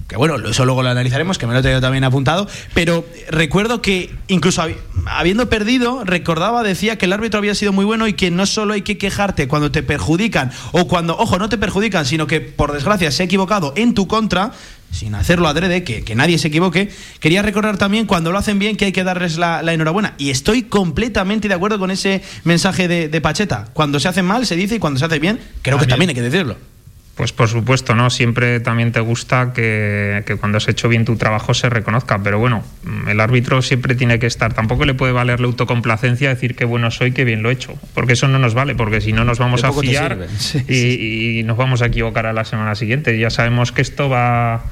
[0.08, 2.46] Que bueno, eso luego lo analizaremos, que me lo he tenido también apuntado.
[2.74, 4.64] Pero recuerdo que incluso
[5.06, 8.74] habiendo perdido, recordaba, decía que el árbitro había sido muy bueno y que no solo
[8.74, 12.72] hay que quejarte cuando te perjudican o cuando, ojo, no te perjudican, sino que por
[12.72, 14.52] desgracia se ha equivocado en tu contra,
[14.96, 18.76] sin hacerlo adrede, que, que nadie se equivoque, quería recordar también cuando lo hacen bien
[18.76, 20.14] que hay que darles la, enhorabuena.
[20.18, 23.68] Y estoy completamente de acuerdo con ese mensaje de, de, Pacheta.
[23.72, 26.14] Cuando se hace mal se dice y cuando se hace bien, creo que también hay
[26.14, 26.56] que decirlo.
[27.16, 28.11] Pues por supuesto, ¿no?
[28.11, 32.62] Siempre también te gusta que, cuando has hecho bien tu trabajo se reconozca, pero bueno,
[33.09, 34.52] el árbitro siempre tiene que estar.
[34.52, 37.72] Tampoco le puede valer la autocomplacencia decir que bueno soy, que bien lo he hecho,
[37.94, 40.26] porque eso no nos vale, porque si no nos vamos a fiar
[40.68, 43.18] y, y nos vamos a equivocar a la semana siguiente.
[43.18, 44.64] Ya sabemos que esto va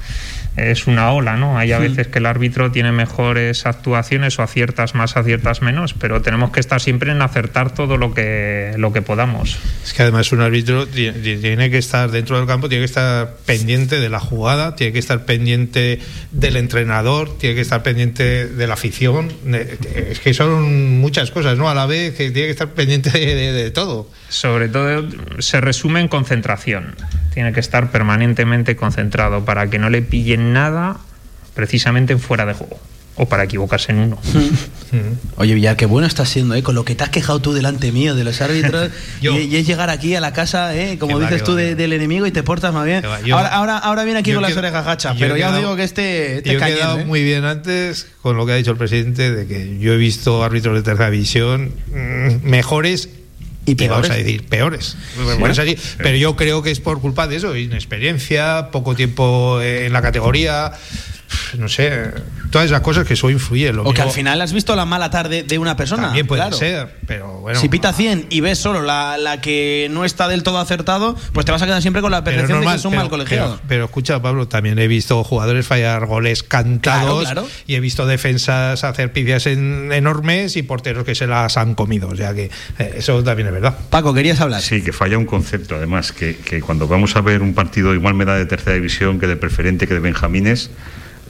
[0.57, 1.57] es una ola, ¿no?
[1.57, 6.21] Hay a veces que el árbitro tiene mejores actuaciones o aciertas más, aciertas menos, pero
[6.21, 9.57] tenemos que estar siempre en acertar todo lo que, lo que podamos.
[9.83, 13.99] Es que además un árbitro tiene que estar dentro del campo, tiene que estar pendiente
[13.99, 15.99] de la jugada, tiene que estar pendiente
[16.31, 19.31] del entrenador, tiene que estar pendiente de la afición.
[20.09, 21.69] Es que son muchas cosas, ¿no?
[21.69, 24.09] A la vez que tiene que estar pendiente de todo.
[24.29, 25.05] Sobre todo
[25.39, 26.95] se resume en concentración
[27.35, 30.97] tiene que estar permanentemente concentrado para que no le pillen nada
[31.53, 32.79] precisamente fuera de juego
[33.17, 34.17] o para equivocarse en uno.
[35.37, 36.63] Oye, Villar, qué bueno estás siendo, ¿eh?
[36.63, 38.91] Con lo que te has quejado tú delante mío de los árbitros.
[39.21, 40.97] y, es llegar aquí a la casa, ¿eh?
[40.97, 43.03] Como dices tú, del enemigo y te portas más bien.
[43.05, 46.53] ahora, ahora, viene aquí con las orejas gachas, pero ya os digo que este, este
[46.53, 47.05] Yo he quedado ¿eh?
[47.05, 50.43] muy bien antes con lo que ha dicho el presidente de que yo he visto
[50.43, 53.09] árbitros de tercera división mm, mejores
[53.65, 54.11] y peores.
[54.11, 54.95] a decir, peores.
[55.97, 60.73] pero yo creo que es por culpa de eso, inexperiencia, poco tiempo en la categoría
[61.57, 62.11] no sé,
[62.51, 63.71] todas esas cosas que eso influye.
[63.73, 66.03] Lo o que al final has visto la mala tarde de una persona.
[66.03, 67.59] También puede ser, pero bueno.
[67.59, 71.45] Si pita 100 y ves solo la, la, que no está del todo acertado, pues
[71.45, 73.59] te vas a quedar siempre con la percepción de que es un mal colegiado.
[73.67, 77.33] Pero, escucha, Pablo, también he visto jugadores fallar goles cantados
[77.67, 82.09] y he visto defensas hacer pifias enormes y porteros que se las han comido.
[82.09, 83.77] O sea que eh, eso también es verdad.
[83.89, 84.61] Paco, ¿querías hablar?
[84.61, 88.13] Sí, que falla un concepto, además, que, que cuando vamos a ver un partido igual
[88.13, 90.69] me da de tercera división que de preferente que de Benjamines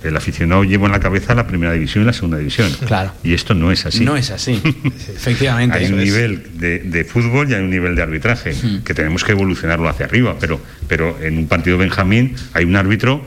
[0.08, 2.72] el aficionado lleva en la cabeza la primera división y la segunda división.
[2.86, 3.14] Claro.
[3.24, 4.06] Y esto no es así.
[4.06, 4.62] No es así,
[5.16, 5.78] efectivamente.
[5.78, 9.88] hay un nivel de, fútbol y hay un nivel de arbitraje que tenemos que evolucionarlo
[9.90, 13.26] hacia arriba, pero, pero en un partido Benjamín hay un árbitro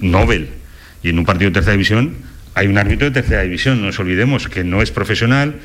[0.00, 0.48] Nobel
[1.02, 2.14] y en un partido de tercera división
[2.54, 3.80] hay un árbitro de tercera división.
[3.80, 5.56] No nos olvidemos que no es profesional,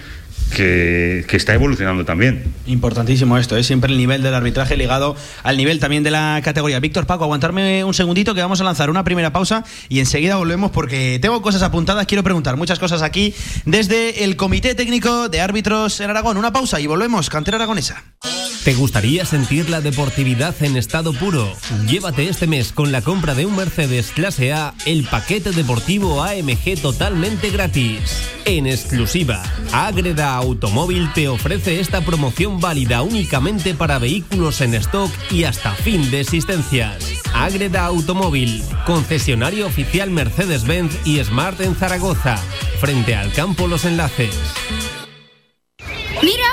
[0.54, 2.54] que, está evolucionando también.
[2.68, 3.68] Importantísimo esto, es ¿eh?
[3.68, 6.80] siempre el nivel del arbitraje ligado al nivel también de la categoría.
[6.80, 10.72] Víctor Paco, aguantarme un segundito que vamos a lanzar una primera pausa y enseguida volvemos
[10.72, 13.34] porque tengo cosas apuntadas, quiero preguntar muchas cosas aquí
[13.66, 16.38] desde el Comité Técnico de Árbitros en Aragón.
[16.38, 18.04] Una pausa y volvemos, cantera aragonesa.
[18.64, 21.52] ¿Te gustaría sentir la deportividad en estado puro?
[21.86, 26.82] Llévate este mes con la compra de un Mercedes Clase A el paquete deportivo AMG
[26.82, 28.30] totalmente gratis.
[28.46, 29.44] En exclusiva,
[29.74, 36.10] Agreda Automóvil te ofrece esta promoción válida únicamente para vehículos en stock y hasta fin
[36.12, 37.22] de existencias.
[37.34, 42.38] Agreda Automóvil, concesionario oficial Mercedes-Benz y Smart en Zaragoza,
[42.80, 44.36] frente al campo Los Enlaces.
[46.22, 46.46] Mira,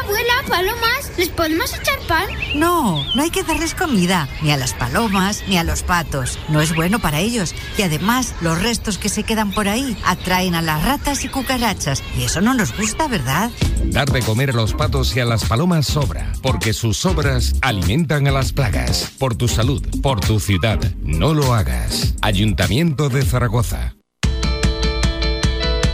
[0.42, 2.26] palomas, ¿les podemos echar pan?
[2.54, 6.38] No, no hay que darles comida, ni a las palomas, ni a los patos.
[6.48, 7.54] No es bueno para ellos.
[7.78, 12.02] Y además, los restos que se quedan por ahí atraen a las ratas y cucarachas.
[12.16, 13.50] Y eso no nos gusta, ¿verdad?
[13.84, 18.26] Dar de comer a los patos y a las palomas sobra, porque sus sobras alimentan
[18.26, 19.12] a las plagas.
[19.18, 22.14] Por tu salud, por tu ciudad, no lo hagas.
[22.22, 23.99] Ayuntamiento de Zaragoza.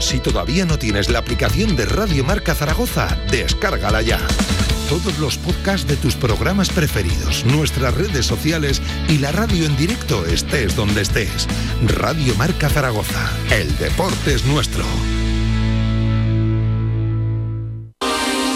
[0.07, 4.21] Si todavía no tienes la aplicación de Radio Marca Zaragoza, descárgala ya.
[4.89, 10.25] Todos los podcasts de tus programas preferidos, nuestras redes sociales y la radio en directo
[10.25, 11.49] estés donde estés.
[11.83, 13.33] Radio Marca Zaragoza.
[13.51, 14.85] El deporte es nuestro.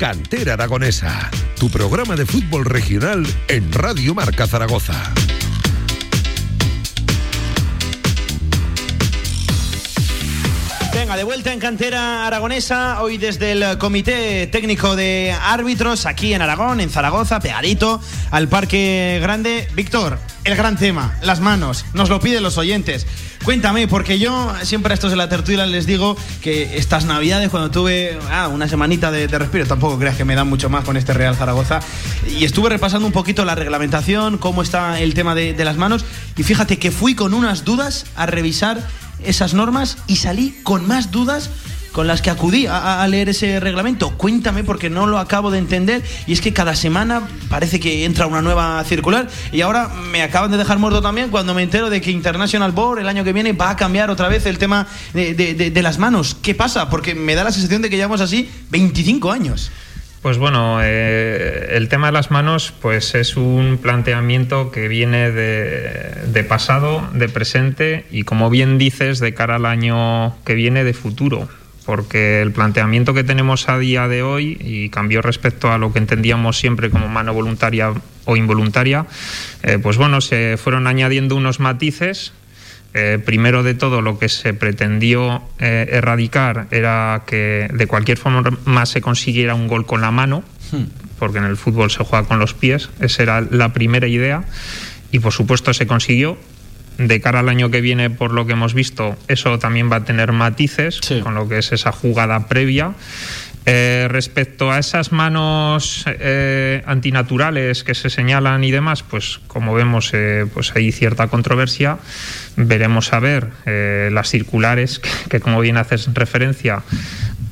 [0.00, 5.12] Cantera Aragonesa, tu programa de fútbol regional en Radio Marca Zaragoza.
[11.00, 16.42] Venga, de vuelta en cantera aragonesa, hoy desde el Comité Técnico de Árbitros, aquí en
[16.42, 19.66] Aragón, en Zaragoza, pegadito al Parque Grande.
[19.74, 23.06] Víctor, el gran tema, las manos, nos lo piden los oyentes.
[23.44, 27.70] Cuéntame, porque yo siempre a estos de la tertulia les digo que estas navidades, cuando
[27.70, 30.98] tuve ah, una semanita de, de, respiro, tampoco creas que me dan mucho más con
[30.98, 31.80] este Real Zaragoza,
[32.28, 36.04] y estuve repasando un poquito la reglamentación, cómo está el tema de, de las manos,
[36.36, 38.86] y fíjate que fui con unas dudas a revisar
[39.24, 41.50] esas normas y salí con más dudas
[41.92, 44.10] con las que acudí a, leer ese reglamento.
[44.16, 48.26] Cuéntame porque no lo acabo de entender y es que cada semana parece que entra
[48.26, 52.00] una nueva circular y ahora me acaban de dejar muerto también cuando me entero de
[52.00, 55.34] que International Board el año que viene va a cambiar otra vez el tema de,
[55.34, 56.36] de, de, de las manos.
[56.40, 56.88] ¿Qué pasa?
[56.90, 59.70] Porque me da la sensación de que llevamos así 25 años.
[60.22, 66.44] Pues bueno, eh, el tema de las manos pues es un planteamiento que viene de,
[66.44, 71.48] pasado, de presente y como bien dices, de cara al año que viene, de futuro.
[71.86, 75.98] Porque el planteamiento que tenemos a día de hoy y cambió respecto a lo que
[75.98, 77.94] entendíamos siempre como mano voluntaria
[78.26, 79.06] o involuntaria,
[79.62, 82.34] eh, pues bueno, se fueron añadiendo unos matices
[82.92, 88.86] eh, primero de todo, lo que se pretendió eh, erradicar era que de cualquier forma
[88.86, 90.84] se consiguiera un gol con la mano, hmm.
[91.18, 92.90] porque en el fútbol se juega con los pies.
[93.00, 94.44] Esa era la primera idea
[95.12, 96.36] y por supuesto se consiguió.
[96.98, 100.04] De cara al año que viene, por lo que hemos visto, eso también va a
[100.04, 101.20] tener matices sí.
[101.20, 102.92] con lo que es esa jugada previa.
[103.66, 110.10] Eh, respecto a esas manos eh, antinaturales que se señalan y demás, pues como vemos,
[110.14, 111.98] eh, pues hay cierta controversia.
[112.56, 116.82] Veremos a ver eh, las circulares, que, como bien haces referencia,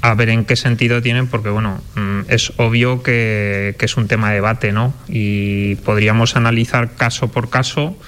[0.00, 4.08] a ver en qué sentido tienen, porque bueno, mm, es obvio que, que es un
[4.08, 4.94] tema de debate, ¿no?
[5.08, 7.98] Y podríamos analizar caso por caso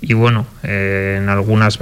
[0.00, 1.78] y bueno, eh, en algunas,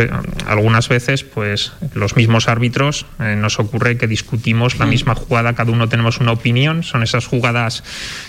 [0.47, 5.73] algunas veces pues los mismos árbitros eh, nos ocurre que discutimos la misma jugada, cada
[5.73, 7.83] uno tenemos una opinión, son esas jugadas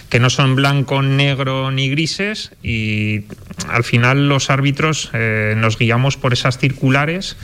[0.09, 3.25] que no son blanco, negro ni grises y
[3.69, 7.37] al final los árbitros eh, nos guiamos por esas circulares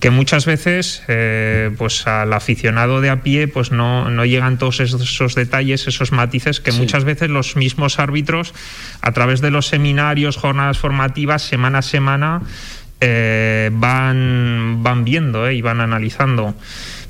[0.00, 4.80] que muchas veces eh, pues al aficionado de a pie pues no, no llegan todos
[4.80, 6.78] esos, esos, detalles, esos matices que sí.
[6.78, 8.54] muchas veces los mismos árbitros
[9.00, 12.42] a través de los seminarios, jornadas formativas, semana a semana
[13.00, 16.54] eh, van, van viendo eh, y van analizando.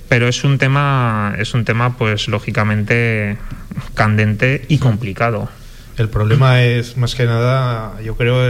[0.08, 3.36] Pero es un tema, es un tema pues lógicamente
[3.94, 5.50] candente y complicado.
[5.98, 8.40] El problema es más que nada, yo creo,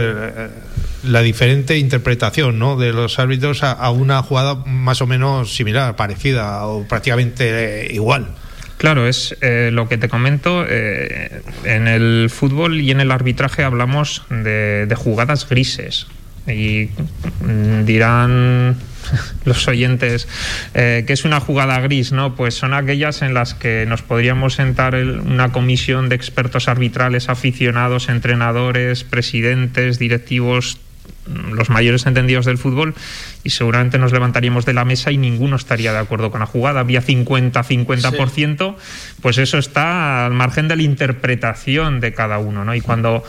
[1.03, 2.77] la diferente interpretación ¿no?
[2.77, 8.27] de los árbitros a, una jugada más o menos similar, parecida o prácticamente eh, igual.
[8.77, 10.65] Claro, es eh, lo que te comento.
[10.67, 16.07] Eh, en el fútbol y en el arbitraje hablamos de, de jugadas grises.
[16.47, 16.89] Y
[17.41, 18.77] mm, dirán
[19.45, 20.27] los oyentes
[20.73, 22.35] eh, que es una jugada gris, ¿no?
[22.35, 27.29] Pues son aquellas en las que nos podríamos sentar el, una comisión de expertos arbitrales,
[27.29, 30.79] aficionados, entrenadores, presidentes, directivos,
[31.29, 32.95] los mayores entendidos del fútbol
[33.43, 36.79] y seguramente nos levantaríamos de la mesa y ninguno estaría de acuerdo con la jugada.
[36.79, 39.15] Había 50-50%, sí.
[39.21, 42.75] pues eso está al margen de la interpretación de cada uno, ¿no?
[42.75, 43.23] Y cuando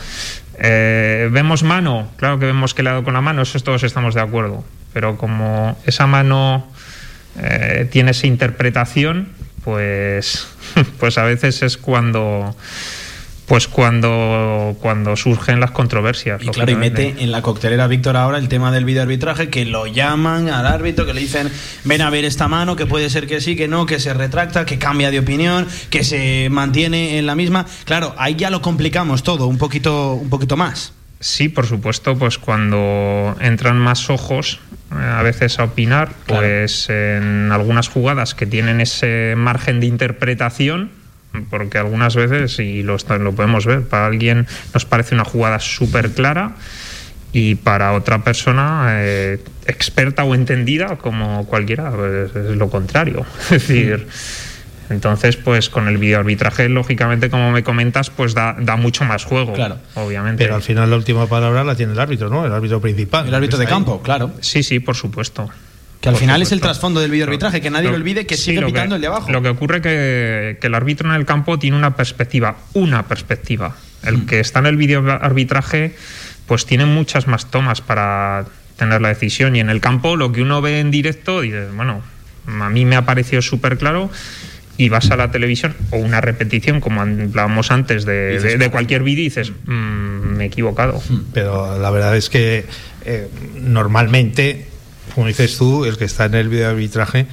[0.59, 3.83] eh, vemos mano, claro que vemos que le ha dado con la mano, eso todos
[3.83, 6.67] estamos de acuerdo, pero como esa mano
[7.39, 9.29] eh, tiene esa interpretación,
[9.63, 10.47] pues,
[10.99, 12.55] pues a veces es cuando
[13.51, 16.41] pues cuando, cuando surgen las controversias.
[16.41, 19.87] Y claro, y mete en la coctelera Víctor ahora el tema del videoarbitraje, que lo
[19.87, 21.51] llaman al árbitro, que le dicen,
[21.83, 24.65] ven a ver esta mano, que puede ser que sí, que no, que se retracta,
[24.65, 27.65] que cambia de opinión, que se mantiene en la misma.
[27.83, 30.93] Claro, ahí ya lo complicamos todo un poquito, un poquito más.
[31.21, 34.59] Sí, por supuesto, pues cuando entran más ojos
[34.91, 36.41] eh, a veces a opinar, claro.
[36.41, 40.89] pues en algunas jugadas que tienen ese margen de interpretación,
[41.51, 46.11] porque algunas veces, y lo, lo podemos ver, para alguien nos parece una jugada súper
[46.11, 46.55] clara
[47.33, 53.25] y para otra persona eh, experta o entendida como cualquiera pues es lo contrario.
[53.51, 54.07] Es decir,
[54.91, 59.53] Entonces, pues con el videoarbitraje, lógicamente, como me comentas, pues da, da mucho más juego,
[59.53, 59.77] Claro.
[59.95, 60.43] obviamente.
[60.43, 62.45] Pero al final la última palabra la tiene el árbitro, ¿no?
[62.45, 63.27] El árbitro principal.
[63.27, 64.31] El árbitro de campo, claro.
[64.41, 65.49] Sí, sí, por supuesto.
[66.01, 68.35] Que al Por final es el trasfondo del videoarbitraje, que nadie Lo- lo olvide, que
[68.35, 69.31] sí, sigue lo pitando el de abajo.
[69.31, 73.75] Lo que ocurre que, que el árbitro en el campo tiene una perspectiva, una perspectiva.
[74.03, 74.25] El Mm.
[74.25, 75.95] que está en el videoarbitraje,
[76.47, 78.45] pues tiene muchas más tomas para
[78.77, 79.55] tener la decisión.
[79.55, 82.01] Y en el campo, lo que uno ve en directo, dice, bueno,
[82.47, 84.09] a mí me ha parecido súper claro.
[84.77, 89.03] Y vas a la televisión o una repetición, como hablábamos antes, de, de- de cualquier
[89.03, 91.01] vídeo y dices, "Mm, me he equivocado.
[91.33, 92.65] Pero la verdad es que
[93.05, 93.27] eh,
[93.59, 94.65] normalmente,
[95.15, 97.25] como dices tú, el que está en el videoarbitraje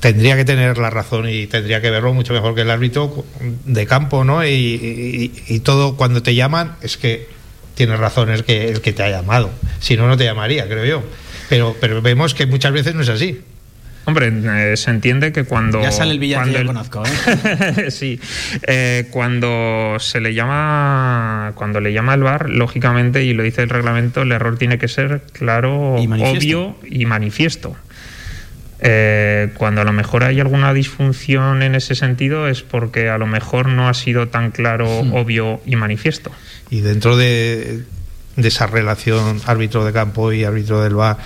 [0.00, 3.24] tendría que tener la razón y tendría que verlo mucho mejor que el árbitro
[3.64, 4.44] de campo, ¿no?
[4.44, 7.26] Y, y- y todo cuando te llaman es que
[7.74, 9.50] tienes razón el que, el que te ha llamado.
[9.80, 11.02] Si no, no te llamaría, creo yo.
[11.48, 13.40] Pero, pero vemos que muchas veces no es así.
[14.06, 14.30] Hombre,
[14.72, 15.80] eh, se entiende que cuando.
[15.82, 17.90] Ya sale el yo el- conozco, ¿eh?
[17.90, 18.20] sí.
[18.66, 21.52] Eh, cuando se le llama.
[21.54, 24.88] Cuando le llama el bar, lógicamente, y lo dice el reglamento, el error tiene que
[24.88, 27.76] ser claro, Y obvio y manifiesto.
[28.86, 33.26] Eh, cuando a lo mejor hay alguna disfunción en ese sentido es porque a lo
[33.26, 35.14] mejor no ha sido tan claro, Hmm.
[35.14, 36.30] obvio y manifiesto.
[36.70, 37.82] Y dentro de,
[38.36, 41.16] de esa relación árbitro de campo y árbitro del bar,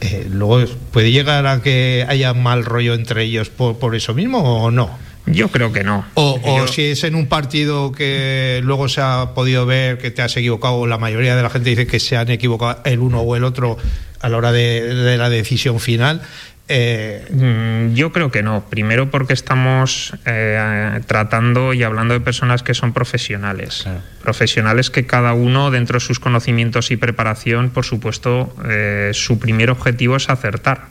[0.00, 4.38] eh, luego puede llegar a que haya mal rollo entre ellos por, por eso mismo
[4.64, 4.90] o no.
[5.26, 6.04] Yo creo que no.
[6.14, 10.10] O, o Yo- si es en un partido que luego se ha podido ver que
[10.10, 13.20] te has equivocado, la mayoría de la gente dice que se han equivocado el uno
[13.20, 13.76] o el otro
[14.20, 16.22] a la hora de, de la decisión final.
[16.70, 18.64] Eh, Mm, Yo creo que no.
[18.70, 23.86] Primero porque estamos eh, tratando y hablando de personas que son profesionales.
[24.22, 29.70] Profesionales que cada uno, dentro de sus conocimientos y preparación, por supuesto, eh, su primer
[29.70, 30.88] objetivo es acertar.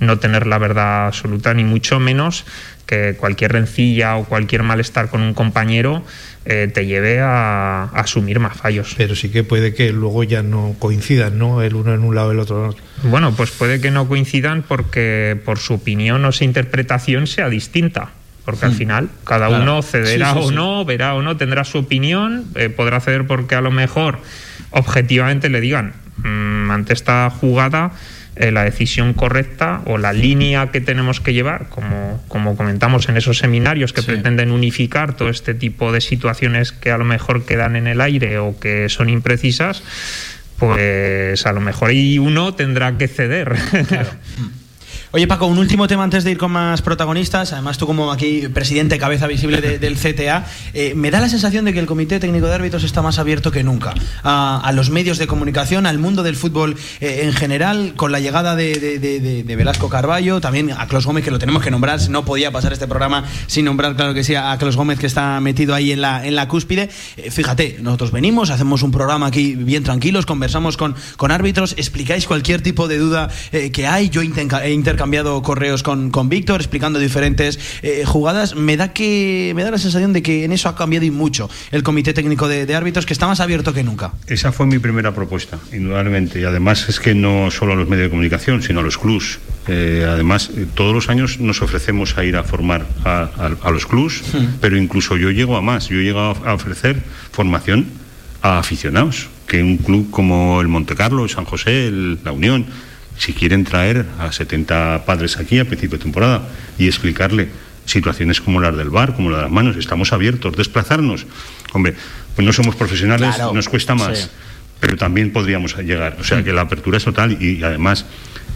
[0.00, 2.44] No tener la verdad absoluta, ni mucho menos
[2.86, 6.02] que cualquier rencilla o cualquier malestar con un compañero
[6.44, 8.94] eh, te lleve a, a asumir más fallos.
[8.96, 11.62] pero sí que puede que luego ya no coincidan, ¿no?
[11.62, 12.82] El uno en un lado, el otro en otro.
[13.04, 18.10] Bueno, pues puede que no coincidan porque por su opinión o su interpretación sea distinta.
[18.44, 19.62] Porque al final cada Claro.
[19.62, 20.54] uno cederá Sí, sí, o sí.
[20.56, 24.18] no, verá o no, tendrá su opinión, eh, podrá ceder porque a lo mejor
[24.70, 25.92] objetivamente le digan
[26.24, 27.92] "Mm, ante esta jugada
[28.40, 33.16] eh, la decisión correcta o la línea que tenemos que llevar, como, como comentamos en
[33.16, 34.06] esos seminarios que Sí.
[34.08, 38.38] pretenden unificar todo este tipo de situaciones que a lo mejor quedan en el aire
[38.38, 39.82] o que son imprecisas,
[40.58, 43.54] pues a lo mejor y uno tendrá que ceder.
[45.12, 47.52] Oye, Paco, un último tema antes de ir con más protagonistas.
[47.52, 51.64] Además, tú, como aquí presidente cabeza visible de- del CTA, eh, me da la sensación
[51.64, 53.92] de que el Comité Técnico de Árbitros está más abierto que nunca
[54.22, 58.20] a, a los medios de comunicación, al mundo del fútbol eh, en general, con la
[58.20, 58.98] llegada de, de-
[59.42, 61.98] de- Velasco Carballo, también a Clos Gómez, que lo tenemos que nombrar.
[62.08, 65.40] No podía pasar este programa sin nombrar, claro que sí, a Clos Gómez, que está
[65.40, 66.88] metido ahí en la, en la cúspide.
[67.16, 72.28] Eh, fíjate, nosotros venimos, hacemos un programa aquí bien tranquilos, conversamos con, con árbitros, explicáis
[72.28, 74.08] cualquier tipo de duda eh, que hay.
[74.08, 78.54] Yo he intercambiado correos con, con Víctor explicando diferentes eh, jugadas.
[78.54, 81.48] Me da que me da la sensación de que en eso ha cambiado y mucho
[81.70, 84.12] el comité técnico de, de árbitros, que está más abierto que nunca.
[84.26, 86.38] Esa fue mi primera propuesta, indudablemente.
[86.38, 89.38] Y además es que no solo a los medios de comunicación, sino a los clubs.
[89.68, 93.70] Eh, además, eh, todos los años nos ofrecemos a ir a formar a, a- a
[93.70, 94.20] los clubs,
[94.60, 95.88] pero incluso yo llego a más.
[95.88, 97.86] Yo llego a, a ofrecer formación
[98.42, 102.66] a aficionados, que un club como el Montecarlo, el San José, el- la Unión,
[103.20, 107.48] si quieren traer a 70 padres aquí a principio de temporada y explicarle
[107.84, 111.26] situaciones como las del bar, como la de las manos, estamos abiertos, desplazarnos.
[111.74, 111.94] Hombre,
[112.34, 114.28] pues no somos profesionales, Claro, nos cuesta más sí.
[114.80, 116.16] pero también podríamos llegar.
[116.18, 118.06] O sea que la apertura es total y, además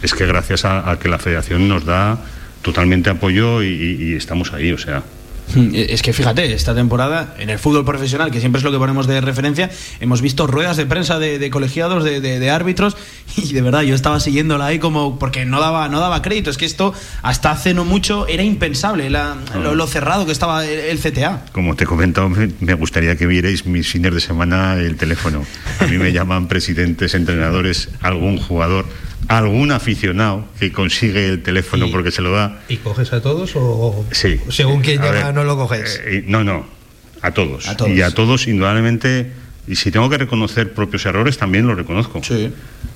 [0.01, 2.17] es que gracias a, a que la federación nos da
[2.63, 5.03] totalmente apoyo y, y- y estamos ahí, o sea.
[5.73, 9.07] Es que fíjate, esta temporada en el fútbol profesional, que siempre es lo que ponemos
[9.07, 12.97] de referencia, hemos visto ruedas de prensa de, de colegiados, de, de- de árbitros,
[13.37, 16.49] y de verdad yo estaba siguiéndola ahí como porque no daba, no daba crédito.
[16.49, 20.65] Es que esto hasta hace no mucho era impensable, la- lo, lo cerrado que estaba
[20.65, 21.45] el, CTA.
[21.53, 25.45] Como te he comentado, me me gustaría que vierais mis fines de semana el teléfono.
[25.79, 28.85] A mí me llaman presidentes, entrenadores, algún jugador,
[29.27, 32.61] algún aficionado que consigue el teléfono porque se lo da.
[32.69, 34.39] ¿Y coges a todos o Sí.
[34.49, 36.01] según quien llama ver, no lo coges?
[36.05, 36.65] eh, no, no,
[37.21, 37.67] a todos.
[37.67, 37.91] A todos.
[37.91, 39.31] Y a todos, indudablemente,
[39.67, 42.21] y si tengo que reconocer propios errores, también los reconozco.
[42.23, 42.51] Sí.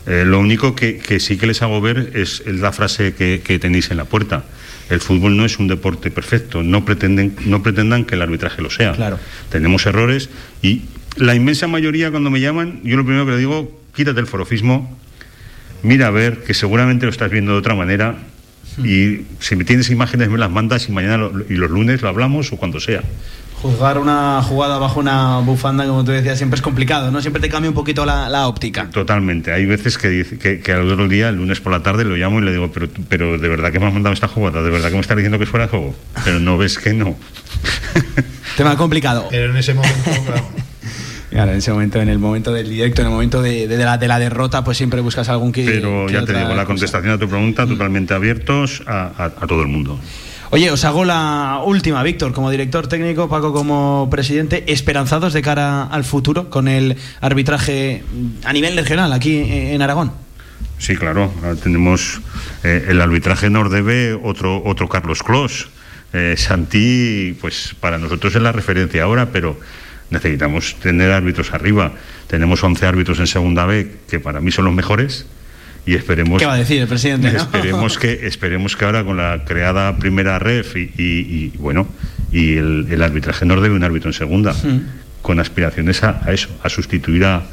[0.06, 3.42] Eh, lo único que, que sí que les hago ver es, es la frase que,
[3.44, 4.44] que tenéis en la puerta.
[4.90, 8.70] El fútbol no es un deporte perfecto, no, pretenden, no pretendan que el arbitraje lo
[8.72, 8.94] sea.
[8.94, 9.20] Claro.
[9.52, 10.30] Tenemos errores
[10.64, 10.84] y
[11.16, 14.98] la inmensa mayoría cuando me llaman, yo lo primero que le digo, quítate el forofismo,
[15.84, 18.16] mira a ver, que seguramente lo estás viendo de otra manera
[18.84, 22.08] Y si me tienes imágenes me las mandas y mañana lo- y los lunes lo
[22.10, 23.02] hablamos o cuando sea.
[23.62, 27.20] Juzgar una jugada bajo una bufanda, como tú decías, siempre es complicado, ¿no?
[27.20, 28.90] Siempre te cambia un poquito la, la óptica.
[28.90, 29.52] Totalmente.
[29.52, 32.40] Hay veces que, que, que al otro día, el lunes por la tarde, lo llamo
[32.40, 34.88] y le digo, pero, pero de verdad que me has mandado esta jugada, de verdad
[34.88, 35.94] que me estás diciendo que es fuera de juego.
[36.24, 37.18] Pero no ves que no.
[38.56, 39.28] Tema complicado.
[39.30, 40.44] Pero en ese momento, claro.
[41.30, 43.98] Claro, en ese momento, en el momento del directo, en el momento de, de la,
[44.00, 45.64] de la derrota, pues siempre buscas algún que.
[45.64, 46.66] Pero que ya te digo, la cosa.
[46.66, 50.00] contestación a tu pregunta, totalmente abiertos a, a- a todo el mundo.
[50.52, 55.84] Oye, os hago la última, Víctor, como director técnico, Paco como presidente, esperanzados de cara
[55.84, 58.04] al futuro con el arbitraje
[58.44, 60.12] a nivel regional aquí en Aragón.
[60.80, 61.32] Sí, claro.
[61.62, 62.20] Tenemos
[62.64, 65.70] eh, el arbitraje nos debe otro otro Carlos Clos.
[66.14, 69.60] Eh, Santi, pues para nosotros es la referencia ahora, pero
[70.10, 71.94] necesitamos tener árbitros arriba.
[72.28, 75.26] Tenemos 11 árbitros en segunda B que para mí son los mejores
[75.86, 77.32] y esperemos ¿Qué va a decir el presidente?
[77.32, 77.38] no?
[77.42, 81.88] esperemos que esperemos que ahora con la creada primera ref y, y- y, bueno
[82.32, 84.54] y el, el arbitraje nos debe un árbitro en segunda
[85.22, 87.44] con aspiraciones a, a eso a sustituir a,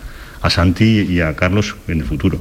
[0.42, 2.40] a Santi y a Carlos en el futuro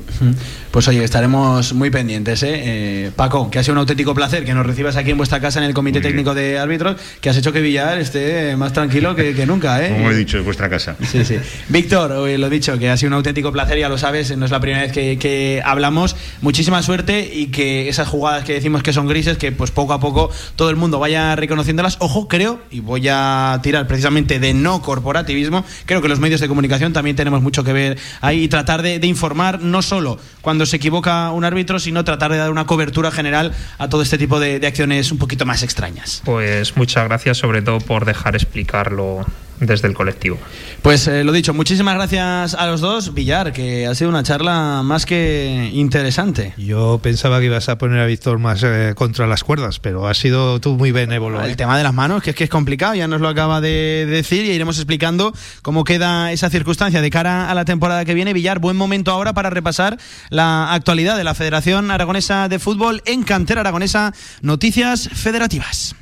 [0.76, 2.51] Pues oye, estaremos muy pendientes, ¿eh?
[2.53, 5.59] Eh, Paco, que ha sido un auténtico placer que nos recibas aquí en vuestra casa
[5.59, 6.01] en el Comité.
[6.01, 9.91] Técnico de Árbitros, que has hecho que Villar esté más tranquilo que, que nunca, ¿eh?
[9.91, 11.38] como he dicho es vuestra casa Sí, sí.
[11.69, 14.51] Víctor, eh, lo dicho, que ha sido un auténtico placer, ya lo sabes, no es
[14.51, 16.17] la primera vez que, que hablamos.
[16.41, 20.01] Muchísima suerte y que esas jugadas que decimos que son grises, que pues poco a
[20.01, 21.95] poco todo el mundo vaya reconociéndolas.
[22.01, 26.49] Ojo, creo, y voy a tirar precisamente de no corporativismo, creo que los medios de
[26.49, 30.64] comunicación también tenemos mucho que ver ahí y tratar de, de informar no solo cuando
[30.66, 34.39] se equivoca un árbitro, sino tratar de dar una cobertura general a todo este tipo
[34.39, 36.22] de, de acciones un poquito más extrañas.
[36.26, 39.26] Pues muchas gracias sobre todo por dejar explicarlo
[39.59, 40.37] desde el colectivo.
[40.81, 43.13] Pues eh, lo dicho, muchísimas gracias a los dos.
[43.13, 46.53] Villar, que ha sido una charla más que interesante.
[46.57, 50.17] Yo pensaba que ibas a poner a Víctor más eh, contra las cuerdas, pero has
[50.17, 51.43] sido tú muy benévolo.
[51.43, 51.55] El ¿eh?
[51.55, 54.45] tema de las manos, que es que es complicado, ya nos lo acaba de decir
[54.45, 58.33] y iremos explicando cómo queda esa circunstancia de cara a la temporada que viene.
[58.33, 59.97] Villar, buen momento ahora para repasar
[60.29, 65.95] la actualidad de la Federación Aragonesa de Fútbol en Cantera Aragonesa, noticias federativas.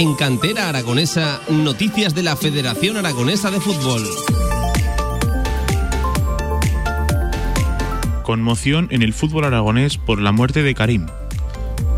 [0.00, 4.02] En Cantera Aragonesa, noticias de la Federación Aragonesa de Fútbol.
[8.22, 11.06] Conmoción en el fútbol aragonés por la muerte de Karim.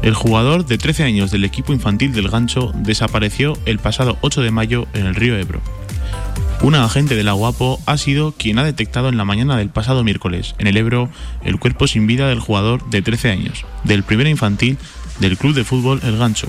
[0.03, 4.50] El jugador de 13 años del equipo infantil del Gancho desapareció el pasado 8 de
[4.50, 5.61] mayo en el río Ebro.
[6.61, 10.03] Una agente de la Guapo ha sido quien ha detectado en la mañana del pasado
[10.03, 11.09] miércoles en el Ebro
[11.44, 14.76] el cuerpo sin vida del jugador de 13 años, del primer infantil
[15.20, 16.48] del club de fútbol El Gancho,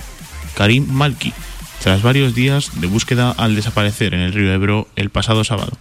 [0.56, 1.34] Karim Malki,
[1.82, 5.72] tras varios días de búsqueda al desaparecer en el río Ebro el pasado sábado.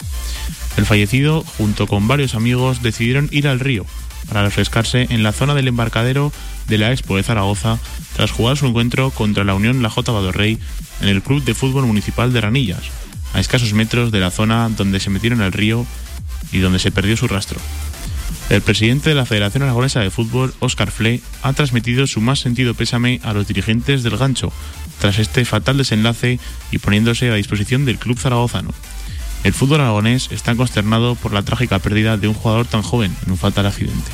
[0.76, 3.84] El fallecido, junto con varios amigos, decidieron ir al río
[4.28, 6.32] para refrescarse en la zona del embarcadero
[6.68, 7.78] de la Expo de Zaragoza
[8.16, 10.10] tras jugar su encuentro contra la Unión La J.
[10.10, 10.58] Badorrey
[11.00, 12.82] en el Club de Fútbol Municipal de Ranillas,
[13.34, 15.86] a escasos metros de la zona donde se metieron al río
[16.52, 17.60] y donde se perdió su rastro.
[18.52, 22.74] El presidente de la Federación Aragonesa de Fútbol, Óscar Fle, ha transmitido su más sentido
[22.74, 24.52] pésame a los dirigentes del gancho
[24.98, 26.38] tras este fatal desenlace
[26.70, 28.68] y poniéndose a disposición del club zaragozano.
[29.42, 33.32] El fútbol aragonés está consternado por la trágica pérdida de un jugador tan joven en
[33.32, 34.10] un fatal accidente.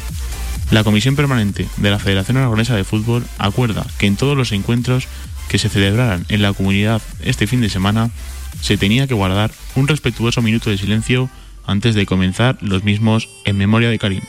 [0.70, 5.08] La Comisión Permanente de la Federación Aragonesa de Fútbol acuerda que en todos los encuentros
[5.48, 8.12] que se celebraran en la comunidad este fin de semana
[8.60, 11.28] se tenía que guardar un respetuoso minuto de silencio
[11.68, 14.22] antes de comenzar los mismos en memoria de Karim.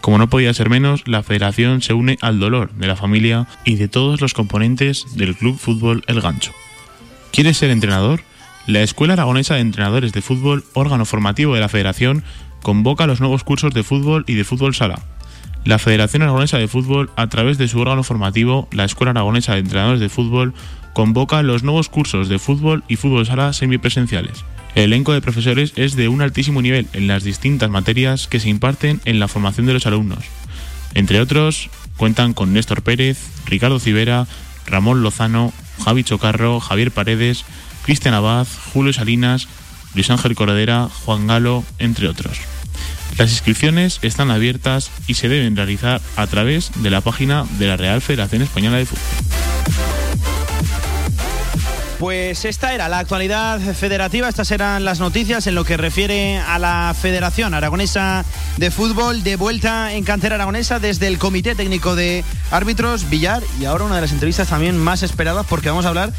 [0.00, 3.76] Como no podía ser menos, la federación se une al dolor de la familia y
[3.76, 6.52] de todos los componentes del Club Fútbol El Gancho.
[7.32, 8.22] ¿Quieres ser entrenador?
[8.66, 12.24] La Escuela Aragonesa de Entrenadores de Fútbol, órgano formativo de la Federación,
[12.62, 15.00] convoca los nuevos cursos de fútbol y de fútbol sala.
[15.64, 19.60] La Federación Aragonesa de Fútbol, a través de su órgano formativo, la Escuela Aragonesa de
[19.60, 20.54] Entrenadores de Fútbol,
[20.94, 24.44] convoca los nuevos cursos de fútbol y fútbol sala semipresenciales.
[24.76, 28.50] El elenco de profesores es de un altísimo nivel en las distintas materias que se
[28.50, 30.22] imparten en la formación de los alumnos.
[30.92, 33.16] Entre otros, cuentan con Néstor Pérez,
[33.46, 34.26] Ricardo Civera,
[34.66, 37.46] Ramón Lozano, Javi Chocarro, Javier Paredes,
[37.86, 39.48] Cristian Abad, Julio Salinas,
[39.94, 42.36] Luis Ángel Corredera, Juan Galo, entre otros.
[43.16, 47.78] Las inscripciones están abiertas y se deben realizar a través de la página de la
[47.78, 49.26] Real Federación Española de Fútbol.
[51.98, 56.58] Pues esta era la actualidad federativa, estas eran las noticias en lo que refiere a
[56.58, 58.22] la Federación Aragonesa
[58.58, 63.64] de Fútbol de vuelta en cantera aragonesa desde el Comité Técnico de Árbitros Villar y
[63.64, 66.12] ahora una de las entrevistas también más esperadas porque vamos a hablar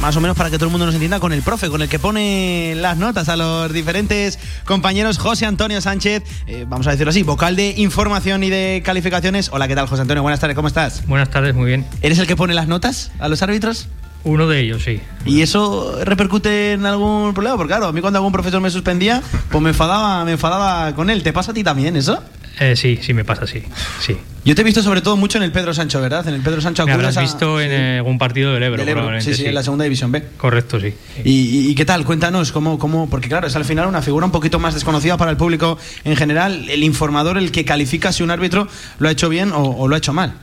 [0.00, 1.90] más o menos para que todo el mundo nos entienda con el profe, con el
[1.90, 7.10] que pone las notas a los diferentes compañeros José Antonio Sánchez, eh, vamos a decirlo
[7.10, 9.50] así, vocal de información y de calificaciones.
[9.52, 10.22] Hola, ¿qué tal José Antonio?
[10.22, 11.06] Buenas tardes, ¿cómo estás?
[11.06, 11.84] Buenas tardes, muy bien.
[12.00, 13.88] ¿Eres el que pone las notas a los árbitros?
[14.22, 15.00] Uno de ellos, sí.
[15.24, 17.56] ¿Y eso repercute en algún problema?
[17.56, 21.08] Porque claro, a mí cuando algún profesor me suspendía, pues me enfadaba, me enfadaba con
[21.08, 21.22] él.
[21.22, 22.22] ¿Te pasa a ti también eso?
[22.58, 23.62] Eh, sí, sí me pasa, sí.
[24.00, 24.14] sí.
[24.44, 26.28] Yo te he visto sobre todo mucho en el Pedro Sancho, ¿verdad?
[26.28, 29.00] En el Pedro Sancho Me habrás visto en algún partido del Ebro, del Ebro.
[29.02, 29.34] probablemente.
[29.34, 30.22] Sí, sí, en la segunda división B.
[30.36, 30.92] Correcto, sí.
[31.24, 32.04] ¿Y, y- y qué tal?
[32.04, 35.30] Cuéntanos, ¿cómo, cómo, porque claro, es al final una figura un poquito más desconocida para
[35.30, 38.68] el público en general, el informador, el que califica si un árbitro
[38.98, 40.34] lo ha hecho bien o, o lo ha hecho mal.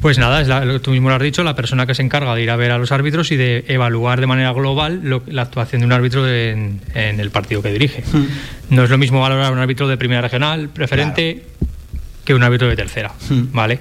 [0.00, 2.42] Pues nada, es la- tú mismo lo has dicho, la persona que se encarga de
[2.42, 5.80] ir a ver a los árbitros y de evaluar de manera global lo- la actuación
[5.80, 8.04] de un árbitro en, en el partido que dirige.
[8.70, 11.44] No es lo mismo valorar a un árbitro de primera regional, preferente,
[12.24, 13.12] que un árbitro de tercera,
[13.52, 13.80] ¿vale?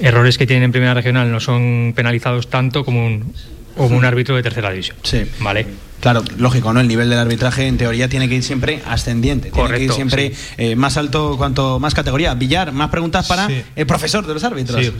[0.00, 3.32] Errores que tienen en primera regional no son penalizados tanto como un,
[3.76, 5.24] como un árbitro de tercera división, Sí.
[5.40, 5.66] ¿vale?
[6.00, 6.80] Claro, lógico, ¿no?
[6.80, 9.50] El nivel del arbitraje en teoría tiene que ir siempre ascendiente.
[9.50, 12.34] Tiene que ir Correcto, siempre eh, más alto cuanto más categoría.
[12.34, 13.62] Villar, más preguntas para Sí.
[13.74, 14.84] el profesor de los árbitros.
[14.84, 14.92] Sí.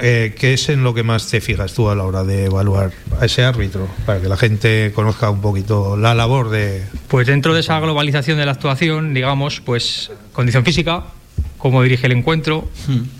[0.00, 2.92] Eh, ¿Qué es en lo que más te fijas tú a la hora de evaluar
[3.20, 3.88] a ese árbitro?
[4.06, 6.84] Para que la gente conozca un poquito la labor de.
[7.08, 11.04] Pues dentro de esa globalización de la actuación, digamos, pues condición física,
[11.58, 12.70] cómo dirige el encuentro,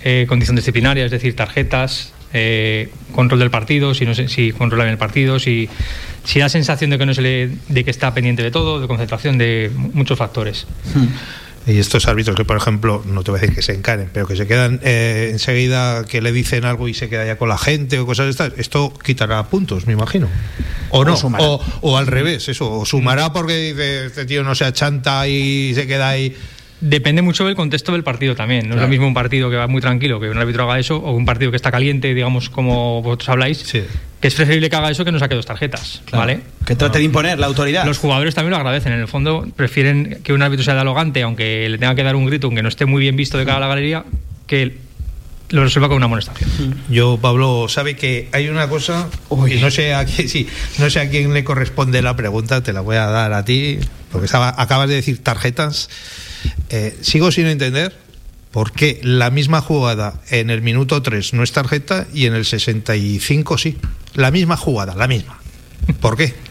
[0.02, 4.92] eh, condición disciplinaria, es decir, tarjetas, eh, control del partido, si no si controla bien
[4.92, 5.68] el partido, si,
[6.24, 8.88] si da sensación de que no se le, de que está pendiente de todo, de
[8.88, 10.66] concentración, de muchos factores.
[11.66, 14.26] Y estos árbitros que, por ejemplo, no te voy a decir que se encaren, pero
[14.26, 17.56] que se quedan eh, enseguida que le dicen algo y se queda ya con la
[17.56, 20.28] gente o cosas de estas, esto quitará puntos, me imagino.
[20.90, 24.56] O no, O o, o al revés, eso, o sumará porque dice, este tío no
[24.56, 26.36] se achanta y se queda ahí.
[26.86, 28.64] Depende mucho del contexto del partido también.
[28.64, 28.82] No es Claro.
[28.82, 31.24] lo mismo un partido que va muy tranquilo que un árbitro haga eso, o un
[31.24, 33.82] partido que está caliente, digamos, como vosotros habláis, Sí.
[34.20, 36.18] que es preferible que haga eso que no saque dos tarjetas, Claro.
[36.26, 36.40] ¿vale?
[36.66, 37.86] Que trate de imponer la autoridad.
[37.86, 38.92] Los jugadores también lo agradecen.
[38.92, 42.26] En el fondo, prefieren que un árbitro sea dialogante, aunque le tenga que dar un
[42.26, 44.04] grito, aunque no esté muy bien visto de cara a la galería,
[44.46, 44.76] que
[45.50, 46.74] lo resuelva con una amonestación.
[46.90, 49.08] Yo, Pablo, sabe que hay una cosa,
[49.50, 50.46] y no sé a quién, sí,
[50.78, 53.78] no sé a quién le corresponde la pregunta, te la voy a dar a ti,
[54.12, 55.88] porque estaba- acabas de decir tarjetas.
[56.70, 57.94] Eh, sigo sin entender
[58.50, 62.44] por qué la misma jugada en el minuto 3 no es tarjeta y en el
[62.44, 63.78] 65 sí.
[64.14, 65.38] La misma jugada, la misma.
[66.00, 66.34] ¿Por qué?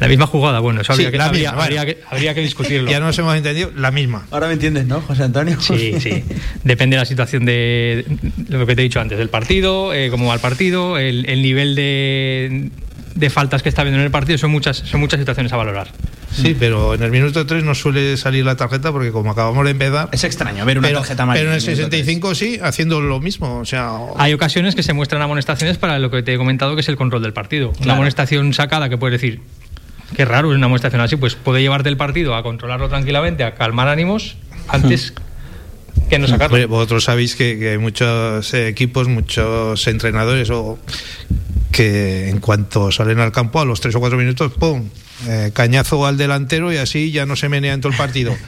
[0.00, 2.00] La misma jugada, bueno, eso habría, Sí, que, la habría- misma, habría bueno.
[2.00, 2.90] que, habría que discutirlo.
[2.90, 4.26] Ya nos hemos entendido, la misma.
[4.30, 5.58] Ahora me entiendes, ¿no, José Antonio?
[5.60, 6.22] Sí, sí.
[6.64, 8.04] Depende de la situación de,
[8.36, 11.24] de lo que te he dicho antes, del partido, eh, cómo va el partido, el,
[11.30, 12.70] el nivel de,
[13.14, 15.88] de faltas que está viendo en el partido, son muchas, son muchas situaciones a valorar.
[16.36, 19.70] Sí, pero en el minuto 3 no suele salir la tarjeta porque como acabamos de
[19.70, 20.08] empezar...
[20.12, 22.58] Es extraño ver una pero, tarjeta amarilla pero en el en el minuto 65 sí,
[22.62, 23.58] haciendo lo mismo.
[23.58, 26.82] O sea, Hay ocasiones que se muestran amonestaciones para lo que te he comentado, que
[26.82, 27.72] es el control del partido.
[27.82, 29.40] Una amonestación sacada que puedes decir,
[30.14, 33.54] qué raro es una amonestación así, pues puede llevarte el partido a controlarlo tranquilamente, a
[33.54, 34.36] calmar ánimos,
[34.68, 35.14] antes
[36.10, 36.68] que no sacarlo.
[36.68, 40.78] Vosotros sabéis que, que hay muchos eh, equipos, muchos entrenadores o
[41.72, 44.88] que en cuanto salen al campo a los tres o cuatro minutos, ¡pum!
[45.28, 48.36] Eh, cañazo al delantero y así ya no se menea en todo el partido.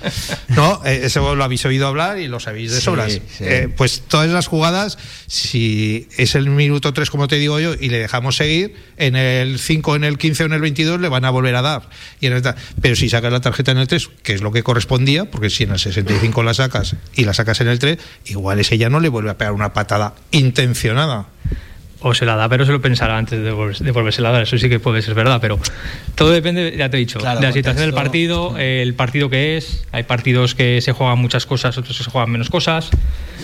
[0.49, 3.13] No, eh, eso lo habéis oído hablar y lo sabéis de sobras.
[3.13, 3.21] sí.
[3.41, 4.99] Eh, pues todas las jugadas,
[5.29, 9.59] si es el minuto 3, como te digo yo, y le dejamos seguir, en el
[9.61, 11.89] 5, en el 15 o en el 22 le van a volver a dar.
[12.21, 14.51] Y en el ta- pero si sacas la tarjeta en el 3, que es lo
[14.51, 17.99] que correspondía, porque si en el 65 la sacas y la sacas en el 3,
[18.25, 21.27] igual ese ya no le vuelve a pegar una patada intencionada.
[22.01, 24.43] O se la da, pero se lo pensará antes de, volverse, de volvérsela a dar.
[24.43, 25.59] Eso sí que puede ser verdad, pero
[26.15, 29.57] todo depende, ya te he dicho, Claro, de la situación del partido, el partido que
[29.57, 29.85] es.
[29.91, 32.91] Hay partidos que se juegan muchas cosas, otros que se juegan menos cosas.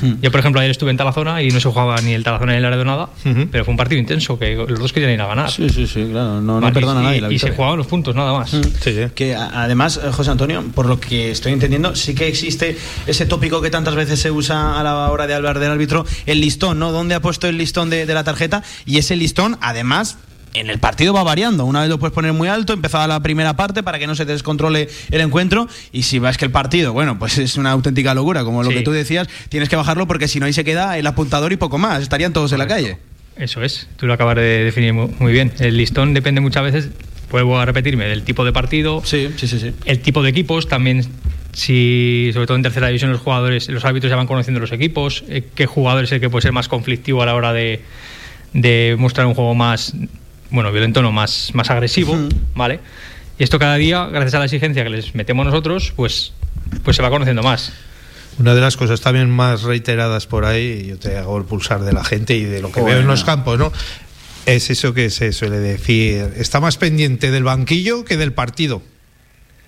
[0.00, 0.14] Hmm.
[0.22, 2.58] Yo, por ejemplo, ayer estuve en Tarazona y no se jugaba ni el Tarazona ni
[2.58, 3.48] el Laredo nada, Ujú.
[3.50, 5.50] pero fue un partido intenso, que los dos querían ir a ganar.
[5.50, 6.40] Sí, sí, sí, claro.
[6.40, 8.50] No, no perdona a nadie la y se jugaban los puntos, nada más.
[8.50, 8.94] Sí, sí.
[9.16, 12.76] Que además, eh, José Antonio, por lo que estoy entendiendo, sí que existe
[13.06, 16.40] ese tópico que tantas veces se usa a la hora de hablar del árbitro, el
[16.40, 16.92] listón, ¿no?
[16.92, 18.43] ¿Dónde ha puesto el listón de, de la tarjeta?
[18.86, 20.18] Y ese listón, además.
[20.56, 21.64] En el partido va variando.
[21.64, 24.24] Una vez lo puedes poner muy alto, empezaba la primera parte para que no se
[24.24, 25.66] te descontrole el encuentro.
[25.90, 28.76] Y si ves que el partido, bueno, pues es una auténtica locura, como lo Sí.
[28.76, 31.56] que tú decías, tienes que bajarlo porque si no ahí se queda el apuntador y
[31.56, 32.02] poco más.
[32.02, 32.98] Estarían todos en la calle.
[33.36, 35.50] Eso es, tú lo acabas de definir mu- muy bien.
[35.58, 36.90] El listón depende muchas veces,
[37.32, 39.72] vuelvo a repetirme, del tipo de partido, Sí, sí, sí, sí.
[39.86, 41.04] el tipo de equipos, también
[41.52, 45.24] si, sobre todo en tercera división, los jugadores, los árbitros ya van conociendo los equipos,
[45.28, 47.80] eh, qué jugador es el que puede ser más conflictivo a la hora de,
[48.54, 49.94] de mostrar un juego más
[50.54, 52.16] bueno, violento no, más, más agresivo,
[52.54, 52.78] ¿vale?
[53.38, 56.32] Y esto cada día, gracias a la exigencia que les metemos nosotros, pues,
[56.84, 57.72] pues se va conociendo más.
[58.38, 61.92] Una de las cosas también más reiteradas por ahí, yo te hago el pulsar de
[61.92, 63.72] la gente y de lo que veo en los campos, ¿no?
[64.46, 68.82] Es eso que se suele decir, está más pendiente del banquillo que del partido.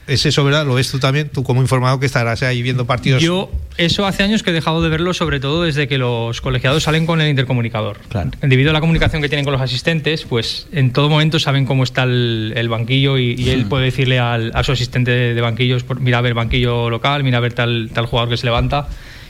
[0.07, 0.65] Es eso, ¿verdad?
[0.65, 1.29] ¿Lo ves tú también?
[1.29, 3.21] Tú como informado que estarás ahí viendo partidos.
[3.23, 6.85] Yo, eso hace años que he dejado de verlo, sobre todo desde que los colegiados
[6.85, 7.99] salen con el intercomunicador.
[8.09, 8.31] Claro.
[8.41, 11.83] Debido a la comunicación que tienen con los asistentes, pues en todo momento saben cómo
[11.83, 13.69] está el, el banquillo y, y él Hmm.
[13.69, 17.25] puede decirle al, a su asistente de, de banquillos, por- mira a ver banquillo local,
[17.25, 18.89] mira a ver tal, tal jugador que se levanta.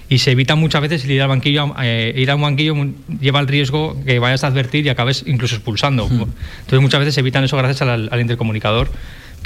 [0.09, 2.77] Y se evita muchas veces el ir al banquillo, eh, ir a un banquillo
[3.20, 6.05] lleva el riesgo que vayas a advertir y acabes incluso expulsando.
[6.07, 8.89] Entonces muchas veces se evitan eso gracias al, al intercomunicador,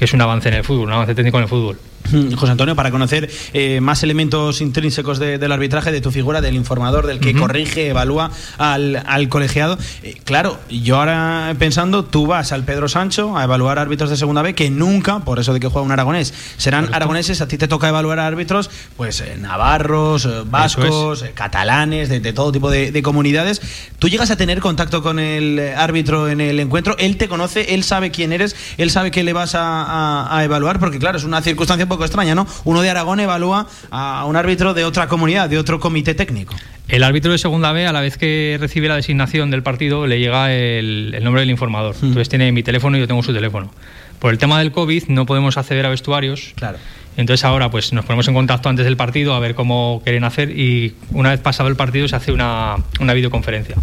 [0.00, 1.78] que es un avance en el fútbol, un avance técnico en el fútbol.
[2.10, 6.40] Mm, José Antonio, para conocer eh, más elementos intrínsecos de- del arbitraje, de tu figura,
[6.40, 9.78] del informador, del que corrige, evalúa al, al colegiado.
[10.02, 14.40] eh, claro, yo ahora pensando, tú vas al Pedro Sancho a evaluar árbitros de segunda
[14.40, 17.68] B que nunca, por eso de que juega un aragonés, serán aragoneses, a ti te
[17.68, 23.60] toca evaluar árbitros, pues eh, navarros, vascos, catalanes, de, de todo tipo de, de comunidades.
[23.98, 27.84] Tú llegas a tener contacto con el árbitro en el encuentro, él te conoce, él
[27.84, 31.24] sabe quién eres, él sabe que le vas a, a- a evaluar, porque claro, es
[31.24, 32.46] una circunstancia un poco extraña, ¿no?
[32.64, 36.54] Uno de Aragón evalúa a un árbitro de otra comunidad, de otro comité técnico.
[36.88, 40.18] El árbitro de segunda B, a la vez que recibe la designación del partido, le
[40.18, 41.94] llega el, el nombre del informador.
[42.02, 43.70] Entonces tiene mi teléfono y yo tengo su teléfono.
[44.18, 46.52] Por el tema del COVID no podemos acceder a vestuarios.
[46.56, 46.78] Claro.
[47.16, 50.50] Entonces ahora pues nos ponemos en contacto antes del partido a ver cómo quieren hacer
[50.50, 53.76] y una vez pasado el partido se hace una, una videoconferencia.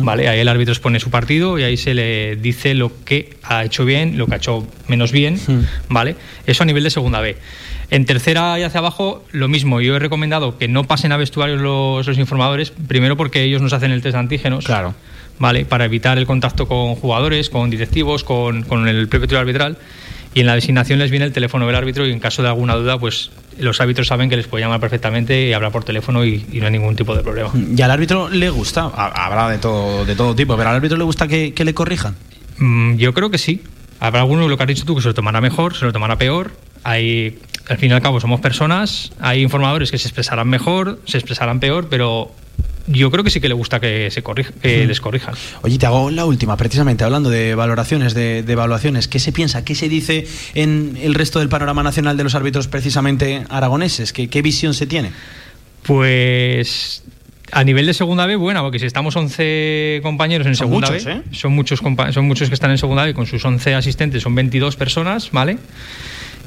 [0.00, 0.28] ¿Vale?
[0.28, 3.84] Ahí el árbitro expone su partido y ahí se le dice lo que ha hecho
[3.84, 5.38] bien, lo que ha hecho menos bien,
[5.88, 6.16] ¿vale?
[6.46, 7.36] Eso a nivel de segunda B.
[7.90, 9.80] En tercera y hacia abajo, lo mismo.
[9.80, 13.72] Yo he recomendado que no pasen a vestuarios los, los informadores, primero porque ellos nos
[13.74, 14.64] hacen el test de antígenos.
[14.64, 14.94] Claro.
[15.38, 15.64] ¿Vale?
[15.64, 19.76] Para evitar el contacto con jugadores, con directivos, con, con el propio trío arbitral.
[20.34, 22.74] Y en la designación les viene el teléfono del árbitro y en caso de alguna
[22.74, 26.46] duda, pues los árbitros saben que les puede llamar perfectamente y hablar por teléfono y,
[26.50, 27.50] y no hay ningún tipo de problema.
[27.76, 30.96] Y al árbitro le gusta, ha- habrá de todo, de todo tipo, pero al árbitro
[30.96, 32.14] le gusta que, que le corrijan.
[32.58, 33.62] Mm, yo creo que sí.
[34.00, 36.16] Habrá alguno, lo que has dicho tú, que se lo tomará mejor, se lo tomará
[36.16, 36.52] peor.
[36.82, 41.18] Hay, al fin y al cabo somos personas, hay informadores que se expresarán mejor, se
[41.18, 42.32] expresarán peor, pero
[42.86, 45.34] yo creo que sí que le gusta que, se corrija, que les corrijan.
[45.62, 49.08] Oye, te hago la última, precisamente hablando de valoraciones, de, de evaluaciones.
[49.08, 52.68] ¿Qué se piensa, qué se dice en el resto del panorama nacional de los árbitros
[52.68, 54.12] precisamente aragoneses?
[54.12, 55.12] ¿Qué, qué visión se tiene?
[55.82, 57.02] Pues
[57.52, 61.04] a nivel de segunda B, bueno, porque si estamos 11 compañeros en Son segunda muchos,
[61.04, 61.22] B, ¿eh?
[61.32, 64.76] son, muchos son muchos que están en segunda B, con sus 11 asistentes son 22
[64.76, 65.58] personas, ¿vale?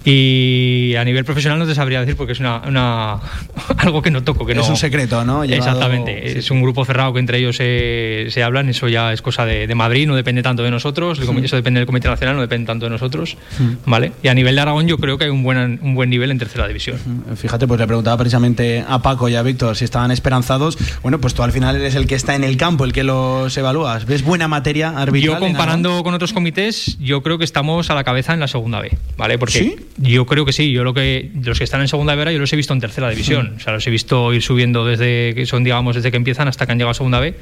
[0.05, 3.19] Y a nivel profesional no te sabría decir porque es una, una-
[3.77, 4.45] algo que no toco.
[4.45, 5.43] Que Es no, un secreto, ¿no?
[5.45, 6.31] Llevado- Exactamente.
[6.33, 8.69] sí, Es un grupo cerrado que entre ellos se, se hablan.
[8.69, 11.19] Eso ya es cosa de, de Madrid, no depende tanto de nosotros.
[11.19, 13.37] Eso depende del Comité Nacional, no depende tanto de nosotros.
[13.85, 14.11] ¿Vale?
[14.23, 16.37] Y a nivel de Aragón, yo creo que hay un buen, un buen nivel en
[16.39, 16.97] tercera división.
[17.35, 20.77] Fíjate, pues le preguntaba precisamente a Paco y a Víctor si estaban esperanzados.
[21.01, 23.55] Bueno, pues tú al final eres el que está en el campo, el que los
[23.57, 24.05] evalúas.
[24.05, 25.33] ¿Ves buena materia arbitral?
[25.35, 28.79] Yo comparando con otros comités, yo creo que estamos a la cabeza en la segunda
[28.81, 29.37] B, ¿vale?
[29.37, 29.75] Porque ¿Sí?
[29.97, 32.51] Yo creo que sí, yo lo que los que están en segunda B yo los
[32.51, 35.63] he visto en tercera división, o sea, los he visto ir subiendo desde que son
[35.63, 37.33] digamos desde que empiezan hasta que han llegado a segunda B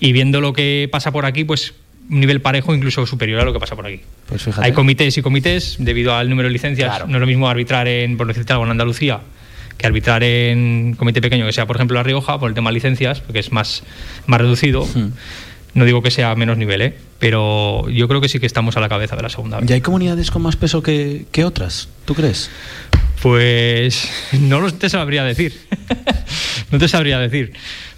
[0.00, 1.74] y viendo lo que pasa por aquí, pues
[2.10, 4.00] un nivel parejo incluso superior a lo que pasa por aquí.
[4.26, 4.66] Pues fíjate.
[4.66, 7.06] Hay comités y comités debido al número de licencias, Claro.
[7.06, 9.20] no es lo mismo arbitrar en por decirte algo en Andalucía
[9.76, 12.74] que arbitrar en comité pequeño, que sea por ejemplo La Rioja, por el tema de
[12.74, 13.84] licencias, porque es más,
[14.26, 14.86] más reducido.
[15.74, 16.94] No digo que sea menos nivel, ¿eh?
[17.18, 19.60] pero yo creo que sí que estamos a la cabeza de la segunda.
[19.66, 21.88] ¿Y hay comunidades con más peso que, que otras?
[22.04, 22.50] ¿Tú crees?
[23.22, 24.08] Pues
[24.40, 25.58] no lo te sabría decir.
[26.70, 27.52] no te sabría decir.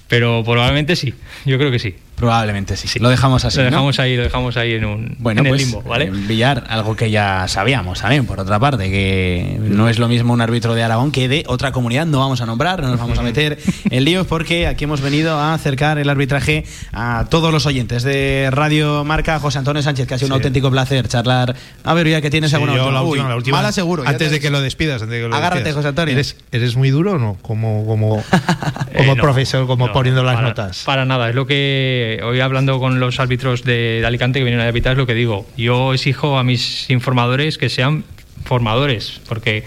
[0.09, 1.15] Pero probablemente sí.
[1.45, 1.95] Yo creo que sí.
[2.21, 2.99] Probablemente sí.
[2.99, 3.57] Lo dejamos así.
[3.59, 3.71] Lo ¿no?
[3.71, 6.05] dejamos ahí, lo dejamos ahí en un Bueno, en el pues, limbo, ¿vale?
[6.07, 10.33] eh, Villar, algo que ya sabíamos también, por otra parte, que no es lo mismo
[10.33, 12.07] un árbitro de Aragón que de otra comunidad.
[12.07, 13.59] No vamos a nombrar, no nos vamos a meter
[13.91, 18.49] en líos, porque aquí hemos venido a acercar el arbitraje a todos los oyentes de
[18.53, 19.39] Radio Marca.
[19.41, 20.35] José Antonio Sánchez, que ha sido un Sí.
[20.41, 21.57] auténtico placer charlar.
[21.85, 22.95] A ver, ya que tienes Sí, alguna yo última.
[22.99, 23.57] la Uy, última, la última.
[23.57, 24.05] Mala seguro.
[24.05, 25.01] ya Antes te- de que lo despidas.
[25.03, 25.77] Antes de que lo Agárrate, despidas.
[25.77, 26.13] José Antonio.
[26.15, 27.39] ¿Eres, ¿Eres muy duro o no?
[27.41, 28.23] Como, como, como
[28.93, 30.83] Eh, no, profesor, como no, poniendo las para- notas.
[30.85, 34.69] Para nada, es lo que hoy hablando con los árbitros de, Alicante que vienen a
[34.69, 35.47] arbitrar, es lo que digo.
[35.57, 38.05] Yo exijo a mis informadores que sean
[38.45, 39.65] formadores, porque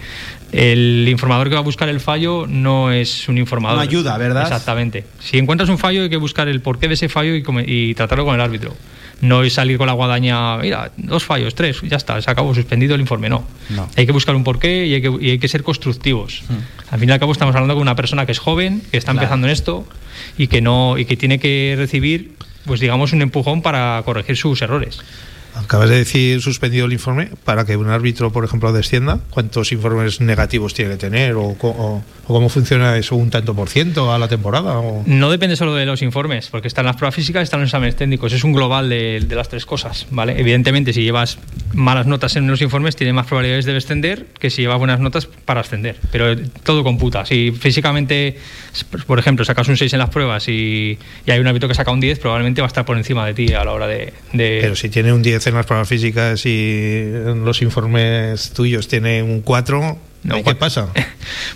[0.52, 3.76] el informador que va a buscar el fallo no es un informador.
[3.76, 4.42] No ayuda, ¿verdad?
[4.42, 5.04] Exactamente.
[5.20, 8.24] Si encuentras un fallo hay que buscar el porqué de ese fallo y, y tratarlo
[8.24, 8.74] con el árbitro.
[9.20, 12.94] No es salir con la guadaña, mira, dos fallos, tres, ya está, se acabó, suspendido
[12.94, 13.28] el informe.
[13.28, 13.44] No.
[13.70, 13.88] No.
[13.96, 16.42] Hay que buscar un porqué y hay que, y hay que ser constructivos.
[16.90, 19.12] Al fin y al cabo estamos hablando con una persona que es joven, que está
[19.12, 19.24] Claro.
[19.24, 19.86] empezando en esto
[20.36, 22.32] y que no y que tiene que recibir,
[22.66, 25.00] pues digamos, un empujón para corregir sus errores.
[25.54, 29.20] Acabas de decir suspendido el informe para que un árbitro, por ejemplo, descienda.
[29.30, 31.34] ¿Cuántos informes negativos tiene que tener?
[31.34, 33.16] ¿O, o- o cómo funciona eso?
[33.16, 34.78] ¿Un tanto por ciento a la temporada?
[34.78, 35.02] O...
[35.06, 37.96] No depende solo de los informes, porque están las pruebas físicas y están los exámenes
[37.96, 38.32] técnicos.
[38.32, 40.38] Es un global de, de las tres cosas, ¿vale?
[40.40, 41.38] Evidentemente, si llevas
[41.72, 45.26] malas notas en los informes, tienes más probabilidades de descender que si llevas buenas notas
[45.26, 45.96] para ascender.
[46.10, 47.26] Pero todo computa.
[47.26, 48.38] Si físicamente,
[49.06, 51.90] por ejemplo, sacas un 6 en las pruebas y, y hay un árbitro que saca
[51.90, 54.12] un 10, probablemente va a estar por encima de ti a la hora de...
[54.32, 59.22] de- Pero si tiene un 10 en las pruebas físicas y los informes tuyos tiene
[59.22, 60.88] un 4, No, ¿qué pasa?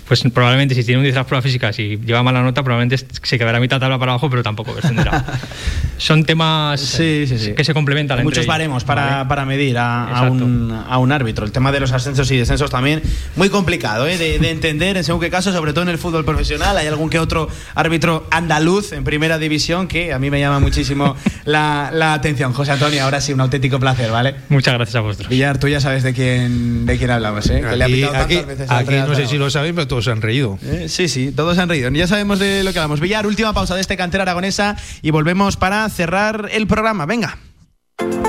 [0.07, 3.05] Pues probablemente si tiene un 10 en las pruebas físicas y lleva mala nota, probablemente
[3.21, 5.23] se quedará a mitad tabla para abajo, pero tampoco descenderá.
[5.97, 7.53] Son temas Sí, sí, sí.
[7.53, 9.29] que se complementan Hay muchos baremos para, ¿vale?
[9.29, 11.45] para medir a, a un, a un árbitro.
[11.45, 13.03] El tema de los ascensos y descensos también
[13.35, 14.17] muy complicado ¿eh?
[14.17, 16.75] de, de entender en según qué caso, sobre todo en el fútbol profesional.
[16.77, 21.15] Hay algún que otro árbitro andaluz en primera división que a mí me llama muchísimo
[21.45, 22.53] la, la atención.
[22.53, 24.33] José Antonio, ahora sí, un auténtico placer, ¿vale?
[24.49, 25.29] Muchas gracias a vosotros.
[25.29, 27.61] Villar, tú ya sabes de quién, de quién hablamos, ¿eh?
[27.69, 29.87] Que le ha Aquí, pitado aquí- veces aquí Real no sé si lo sabéis, pero
[29.87, 30.57] todos se han reído.
[30.63, 31.89] Eh, Sí, sí, todos se han reído.
[31.91, 32.99] Ya sabemos de lo que hablamos.
[32.99, 37.05] Villar, última pausa de este cantera aragonesa y volvemos para cerrar el programa.
[37.05, 37.37] Venga.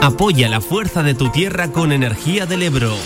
[0.02, 2.96] Apoya la fuerza de tu tierra con Energía del Ebro.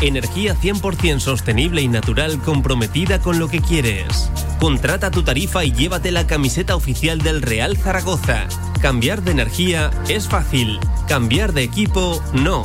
[0.00, 4.30] Energía 100% sostenible y natural comprometida con lo que quieres.
[4.58, 8.46] Contrata tu tarifa y llévate la camiseta oficial del Real Zaragoza.
[8.80, 10.80] Cambiar de energía es fácil.
[11.06, 12.64] Cambiar de equipo no.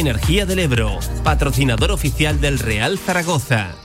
[0.00, 3.83] Energía del Ebro, patrocinador oficial del Real Zaragoza.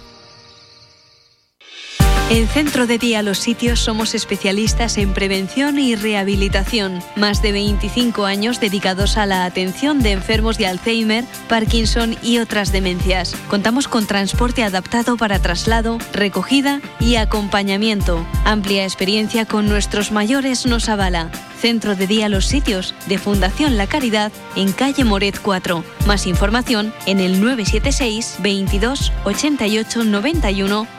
[2.30, 7.02] En Centro de Día Los Sitios somos especialistas en prevención y rehabilitación.
[7.16, 12.72] Más de 25 años dedicados a la atención de enfermos de Alzheimer, Parkinson y otras
[12.72, 13.36] demencias.
[13.50, 18.24] Contamos con transporte adaptado para traslado, recogida y acompañamiento.
[18.46, 21.32] Amplia experiencia con nuestros mayores nos avala.
[21.60, 25.84] Centro de Día Los Sitios de Fundación La Caridad en calle Moret 4.
[26.06, 30.99] Más información en el 976 22 88 91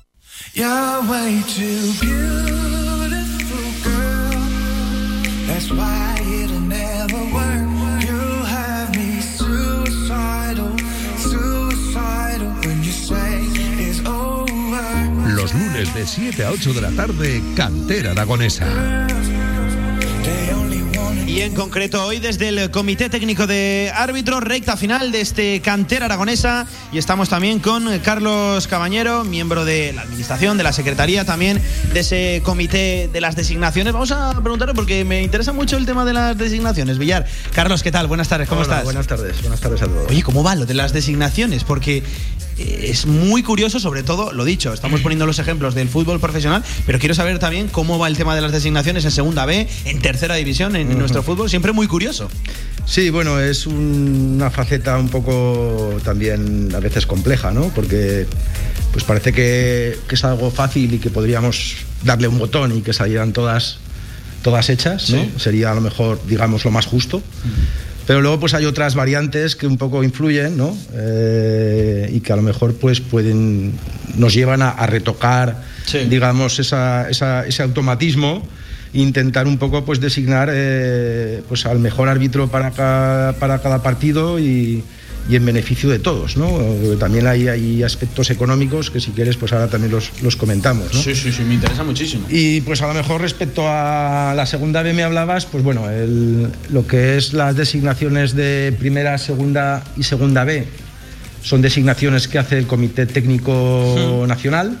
[0.53, 4.31] You're way too beautiful, girl.
[5.47, 7.67] That's why it'll never work.
[8.03, 10.77] You have me suicidal,
[11.17, 13.43] suicidal when you say
[13.79, 15.35] it's over.
[15.35, 19.10] Los lunes de 7 a 8 de la tarde, Cantera Aragonesa.
[21.31, 26.07] Y en concreto hoy desde el Comité Técnico de Árbitros, recta final de este cantera
[26.07, 26.67] aragonesa.
[26.91, 31.61] Y estamos también con Carlos Cabañero, miembro de la Administración, de la Secretaría también,
[31.93, 33.93] de ese Comité de las Designaciones.
[33.93, 36.97] Vamos a preguntarle porque me interesa mucho el tema de las designaciones.
[36.97, 38.07] Villar, Carlos, ¿qué tal?
[38.07, 38.83] Buenas tardes, ¿cómo Hola, estás?
[38.83, 40.11] Buenas tardes, buenas tardes a todos.
[40.11, 41.63] Oye, ¿cómo va lo de las designaciones?
[41.63, 42.03] Porque
[42.83, 46.99] es muy curioso, sobre todo, lo dicho, estamos poniendo los ejemplos del fútbol profesional, pero
[46.99, 50.35] quiero saber también cómo va el tema de las designaciones en Segunda B, en Tercera
[50.35, 52.29] División, en, nuestro fútbol, siempre muy curioso.
[52.85, 57.69] Sí, bueno, es un- una faceta un poco también a veces compleja, ¿no?
[57.69, 58.25] Porque
[58.91, 62.91] pues parece que, que es algo fácil y que podríamos darle un botón y que
[62.93, 63.77] salieran todas,
[64.41, 65.21] todas hechas, ¿no?
[65.23, 65.31] Sí.
[65.37, 67.21] Sería a lo mejor, digamos, lo más justo.
[68.07, 70.75] Pero luego pues hay otras variantes que un poco influyen, ¿no?
[70.93, 73.73] Eh, y que a lo mejor pues pueden
[74.15, 75.61] nos llevan a, a retocar,
[76.09, 78.45] digamos, esa- esa- ese automatismo
[78.93, 84.37] intentar un poco pues designar eh, pues al mejor árbitro para cada, para cada partido
[84.39, 84.83] y,
[85.29, 86.57] y en beneficio de todos, ¿no?
[86.99, 91.01] También hay, hay aspectos económicos que si quieres pues ahora también los, los comentamos, ¿no?
[91.01, 92.25] Sí, sí, sí, me interesa muchísimo.
[92.29, 96.47] Y pues a lo mejor respecto a la segunda B me hablabas, pues bueno, el-
[96.71, 100.65] lo que es las designaciones de primera, segunda y segunda B
[101.43, 104.77] son designaciones que hace el Comité Técnico Nacional,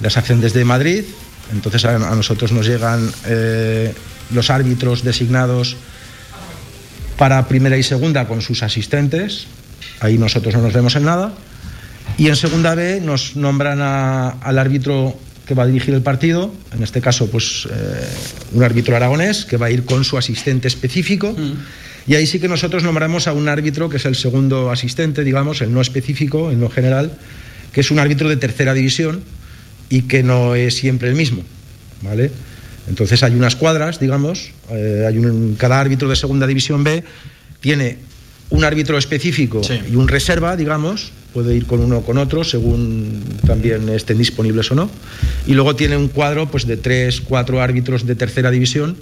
[0.00, 1.04] las hacen desde Madrid,
[1.52, 3.92] entonces a, a nosotros nos llegan eh,
[4.32, 5.76] los árbitros designados
[7.20, 9.44] para primera y segunda con sus asistentes,
[10.00, 11.34] ahí nosotros no nos vemos en nada.
[12.16, 15.14] Y en segunda B nos nombran a- al árbitro
[15.46, 18.08] que va a dirigir el partido, en este caso pues eh,
[18.54, 21.36] un árbitro aragonés que va a ir con su asistente específico.
[22.06, 25.60] Y ahí sí que nosotros nombramos a un árbitro que es el segundo asistente, digamos,
[25.60, 27.12] el no específico, el no general,
[27.74, 29.20] que es un árbitro de tercera división
[29.90, 31.42] y que no es siempre el mismo,
[32.00, 32.32] ¿vale?
[32.90, 37.04] Entonces hay unas cuadras, digamos, eh, hay un, cada árbitro de segunda división B
[37.60, 37.98] tiene
[38.50, 43.22] un árbitro específico y un reserva, digamos, puede ir con uno o con otro según
[43.46, 44.90] también estén disponibles o no.
[45.46, 48.96] Y luego tiene un cuadro pues, de tres, cuatro árbitros de tercera división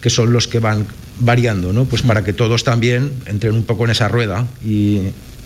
[0.00, 0.84] que son los que van
[1.20, 1.84] variando, ¿no?
[1.84, 5.00] Pues para que todos también entren un poco en esa rueda y,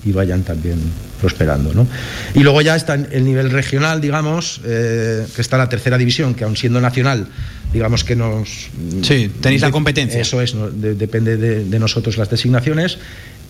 [0.04, 0.78] y vayan también
[1.20, 1.86] prosperando, ¿no?
[2.34, 6.44] Y luego ya está el nivel regional, digamos, eh, que está la tercera división, que
[6.44, 7.26] aun siendo nacional,
[7.72, 8.68] digamos que nos...
[9.02, 10.20] Sí, tenéis la competencia.
[10.20, 10.70] Eso es, ¿no?
[10.70, 12.98] De- depende de, de nosotros las designaciones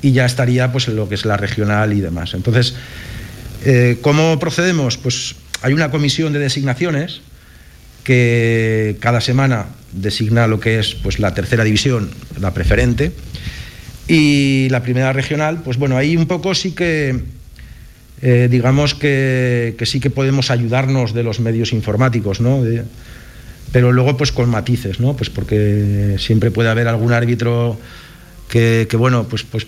[0.01, 2.33] y ya estaría pues lo que es la regional y demás.
[2.35, 2.75] Entonces,
[3.65, 4.97] eh, ¿cómo procedemos?
[4.97, 7.21] Pues hay una comisión de designaciones
[8.05, 13.13] que cada semana designa lo que es pues la tercera división, la preferente,
[14.09, 17.21] y la primera regional, pues bueno, ahí un poco sí que
[18.23, 22.63] eh, digamos que, que sí que podemos ayudarnos de los medios informáticos, ¿no?
[22.65, 22.85] De-
[23.71, 25.15] pero luego pues con matices, ¿no?
[25.15, 27.79] Pues porque siempre puede haber algún árbitro
[28.49, 29.67] que, que, bueno, pues, pues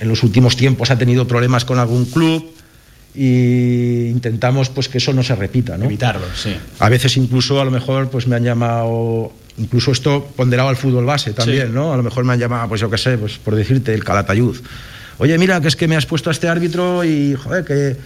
[0.00, 2.44] en los últimos tiempos ha tenido problemas con algún club
[3.14, 5.86] y intentamos pues que eso no se repita, ¿no?
[5.86, 6.54] Evitarlo, sí.
[6.78, 11.04] A veces incluso a lo mejor pues me han llamado incluso esto ponderado al fútbol
[11.04, 11.72] base también, Sí.
[11.72, 11.92] ¿no?
[11.92, 14.56] A lo mejor me han llamado pues yo qué sé, pues por decirte el Calatayud.
[15.18, 17.96] Oye, mira, que es que me has puesto a este árbitro y joder, que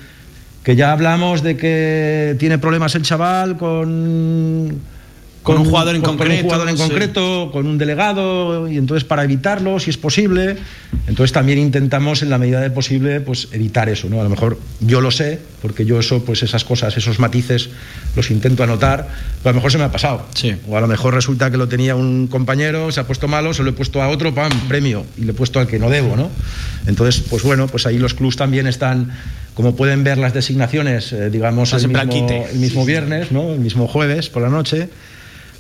[0.63, 4.79] que ya hablamos de que tiene problemas el chaval con
[5.43, 6.83] Con un jugador en con- con concreto, un jugador en sí.
[6.83, 10.57] concreto, con un delegado y entonces para evitarlo, si es posible,
[11.07, 14.21] entonces también intentamos en la medida de posible pues evitar eso, ¿no?
[14.21, 17.71] A lo mejor yo lo sé, porque yo eso pues esas cosas, esos matices
[18.15, 19.09] los intento anotar,
[19.43, 20.27] pero a lo mejor se me ha pasado.
[20.69, 23.63] O a lo mejor resulta que lo tenía un compañero, se ha puesto malo, se
[23.63, 26.15] lo he puesto a otro, pam, premio y le he puesto al que no debo,
[26.15, 26.31] ¿no?
[26.87, 29.13] Entonces, pues bueno, pues ahí los clubs también están
[29.55, 33.53] como pueden ver las designaciones, eh, digamos, el mismo, el mismo viernes, ¿no?
[33.55, 34.89] El mismo jueves por la noche,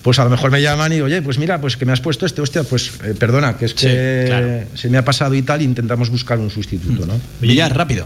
[0.03, 2.24] pues a lo mejor me llaman y, oye, pues mira, pues que me has puesto
[2.26, 4.49] este, hostia, pues eh, perdona, que es Sí, que claro.
[4.74, 7.20] se me ha pasado y tal, intentamos buscar un sustituto, ¿no?
[7.42, 7.55] Oye,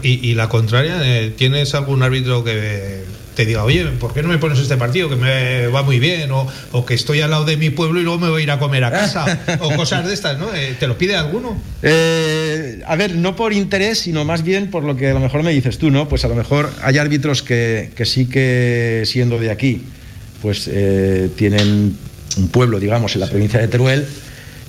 [0.03, 3.03] Y, y la contraria, eh, ¿tienes algún árbitro que
[3.35, 6.31] te diga, oye, ¿por qué no me pones este partido que me va muy bien?
[6.31, 8.51] O, o que estoy al lado de mi pueblo y luego me voy a ir
[8.51, 9.39] a comer a casa.
[9.59, 10.53] o cosas de estas, ¿no?
[10.53, 11.59] Eh, ¿Te lo pide alguno?
[11.81, 15.41] Eh, a ver, no por interés, sino más bien por lo que a lo mejor
[15.43, 16.07] me dices tú, ¿no?
[16.07, 19.81] Pues a lo mejor hay árbitros que, que sí que siendo de aquí,
[20.43, 21.95] pues eh, tienen
[22.37, 24.05] un pueblo, digamos, en la provincia de Teruel.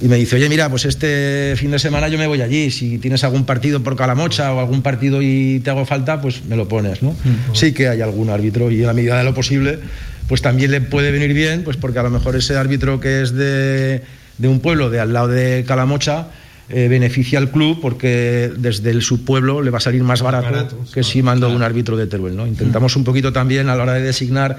[0.01, 2.71] Y me dice, oye, mira, pues este fin de semana yo me voy allí.
[2.71, 6.55] Si tienes algún partido por Calamocha o algún partido y te hago falta, pues me
[6.55, 7.17] lo pones, ¿no?
[7.55, 9.81] Sí que hay algún árbitro y en la medida de lo posible,
[10.29, 13.33] pues también le puede venir bien, pues porque a lo mejor ese árbitro que es
[13.33, 14.03] de,
[14.39, 16.29] de un pueblo de al lado de Calamocha
[16.71, 20.79] eh, beneficia al club porque desde el subpueblo le va a salir más barato, Barato,
[20.95, 22.47] que si mando un árbitro de Teruel, ¿no?
[22.47, 24.57] Intentamos un poquito también a la hora de designar,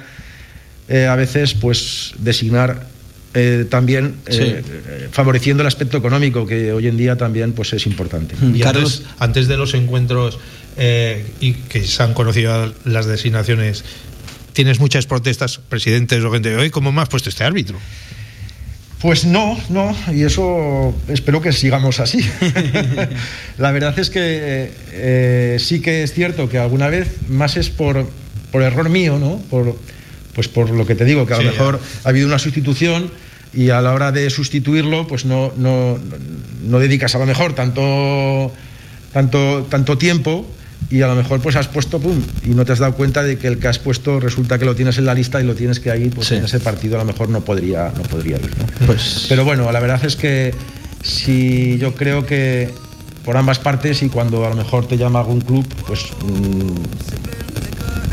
[0.87, 2.87] eh, a veces, pues designar
[3.33, 4.41] eh, también eh, Sí.
[4.43, 8.35] eh, favoreciendo el aspecto económico que hoy en día también pues es importante.
[8.53, 10.39] Y antes, antes de los encuentros
[10.77, 13.83] eh, y que se han conocido las designaciones,
[14.53, 17.77] tienes muchas protestas, presidentes o gente, oye, ¿cómo me has puesto este árbitro?
[19.01, 22.25] Pues no, no, y eso espero que sigamos así.
[23.57, 28.07] la verdad es que eh, sí que es cierto que alguna vez más es por,
[28.51, 29.37] por error mío, ¿no?
[29.49, 29.77] Por,
[30.35, 31.57] pues por lo que te digo, que a Sí, lo ya.
[31.57, 33.09] mejor ha habido una sustitución
[33.53, 35.97] y a la hora de sustituirlo, pues no, no,
[36.67, 38.51] no dedicas a lo mejor tanto,
[39.13, 40.45] tanto, tanto tiempo
[40.91, 43.37] y a lo mejor pues has puesto pum y no te has dado cuenta de
[43.37, 45.79] que el que has puesto resulta que lo tienes en la lista y lo tienes
[45.79, 48.85] que ahí pues en ese partido a lo mejor no podría no podría ir ¿no?
[48.85, 50.53] Pues- pero bueno la verdad es que
[51.01, 52.69] si yo creo que
[53.23, 57.54] por ambas partes y cuando a lo mejor te llama algún club pues mm,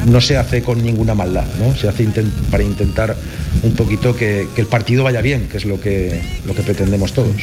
[0.06, 2.02] no se hace con ninguna maldad no se hace
[2.50, 3.16] para intentar
[3.62, 7.12] un poquito que, que el partido vaya bien que es lo que lo que pretendemos
[7.12, 7.36] todos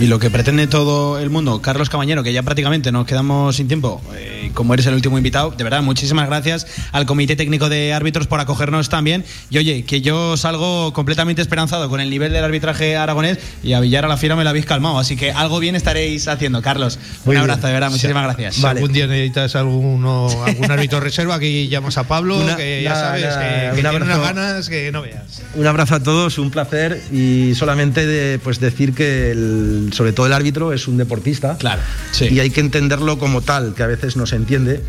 [0.00, 3.66] Y lo que pretende todo el mundo, Carlos Cabañero, que ya prácticamente nos quedamos sin
[3.68, 7.92] tiempo, eh, como eres el último invitado, de verdad, muchísimas gracias al Comité Técnico de
[7.92, 9.24] Árbitros por acogernos también.
[9.50, 13.80] Y oye, que yo salgo completamente esperanzado con el nivel del arbitraje aragonés y a
[13.80, 14.98] Villar a la Fiera me lo habéis calmado.
[14.98, 16.96] Así que algo bien estaréis haciendo, Carlos.
[16.96, 17.40] Un Muy bien.
[17.42, 18.54] abrazo, de verdad, muchísimas Si- gracias.
[18.54, 22.94] Si algún día necesitas alguno, algún árbitro reserva, aquí llamas a Pablo, Una- que ya
[22.94, 25.42] sabes, que, que un tiene unas ganas que no veas.
[25.54, 30.26] Un abrazo a todos, un placer y solamente de, pues decir que el- sobre todo
[30.26, 31.56] el árbitro es un deportista.
[31.58, 31.82] Claro.
[32.20, 34.82] Y hay que entenderlo como tal, que a veces no se entiende.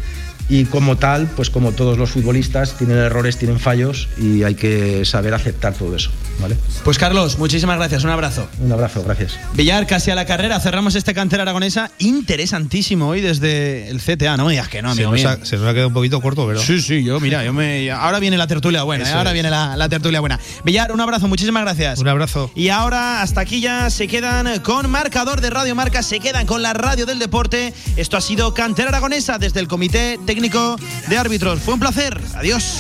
[0.50, 5.06] Y como tal, pues como todos los futbolistas, tienen errores, tienen fallos y hay que
[5.06, 6.58] saber aceptar todo eso, ¿vale?
[6.84, 8.48] Pues Carlos, muchísimas gracias, un abrazo.
[8.60, 9.38] Un abrazo, gracias.
[9.54, 14.46] Villar, casi a la carrera, cerramos este cantera aragonesa interesantísimo hoy desde el CTA, no
[14.46, 15.30] me digas que no, se, amigo nos mío.
[15.30, 16.60] ha, se nos ha quedado un poquito corto, pero.
[16.60, 17.92] Sí, sí, yo, mira, yo me.
[17.92, 19.14] Ahora viene la tertulia buena, ¿eh?
[19.14, 19.34] ahora es.
[19.36, 20.40] viene la, la tertulia buena.
[20.64, 22.00] Villar, un abrazo, muchísimas gracias.
[22.00, 22.52] Un abrazo.
[22.56, 26.64] Y ahora, hasta aquí ya se quedan con marcador de Radio Marca, se quedan con
[26.64, 27.72] la radio del deporte.
[27.98, 30.78] Esto ha sido Cantera Aragonesa desde el Comité Técnico técnico
[31.10, 31.60] de árbitros.
[31.60, 32.18] Fue un placer.
[32.36, 32.80] Adiós.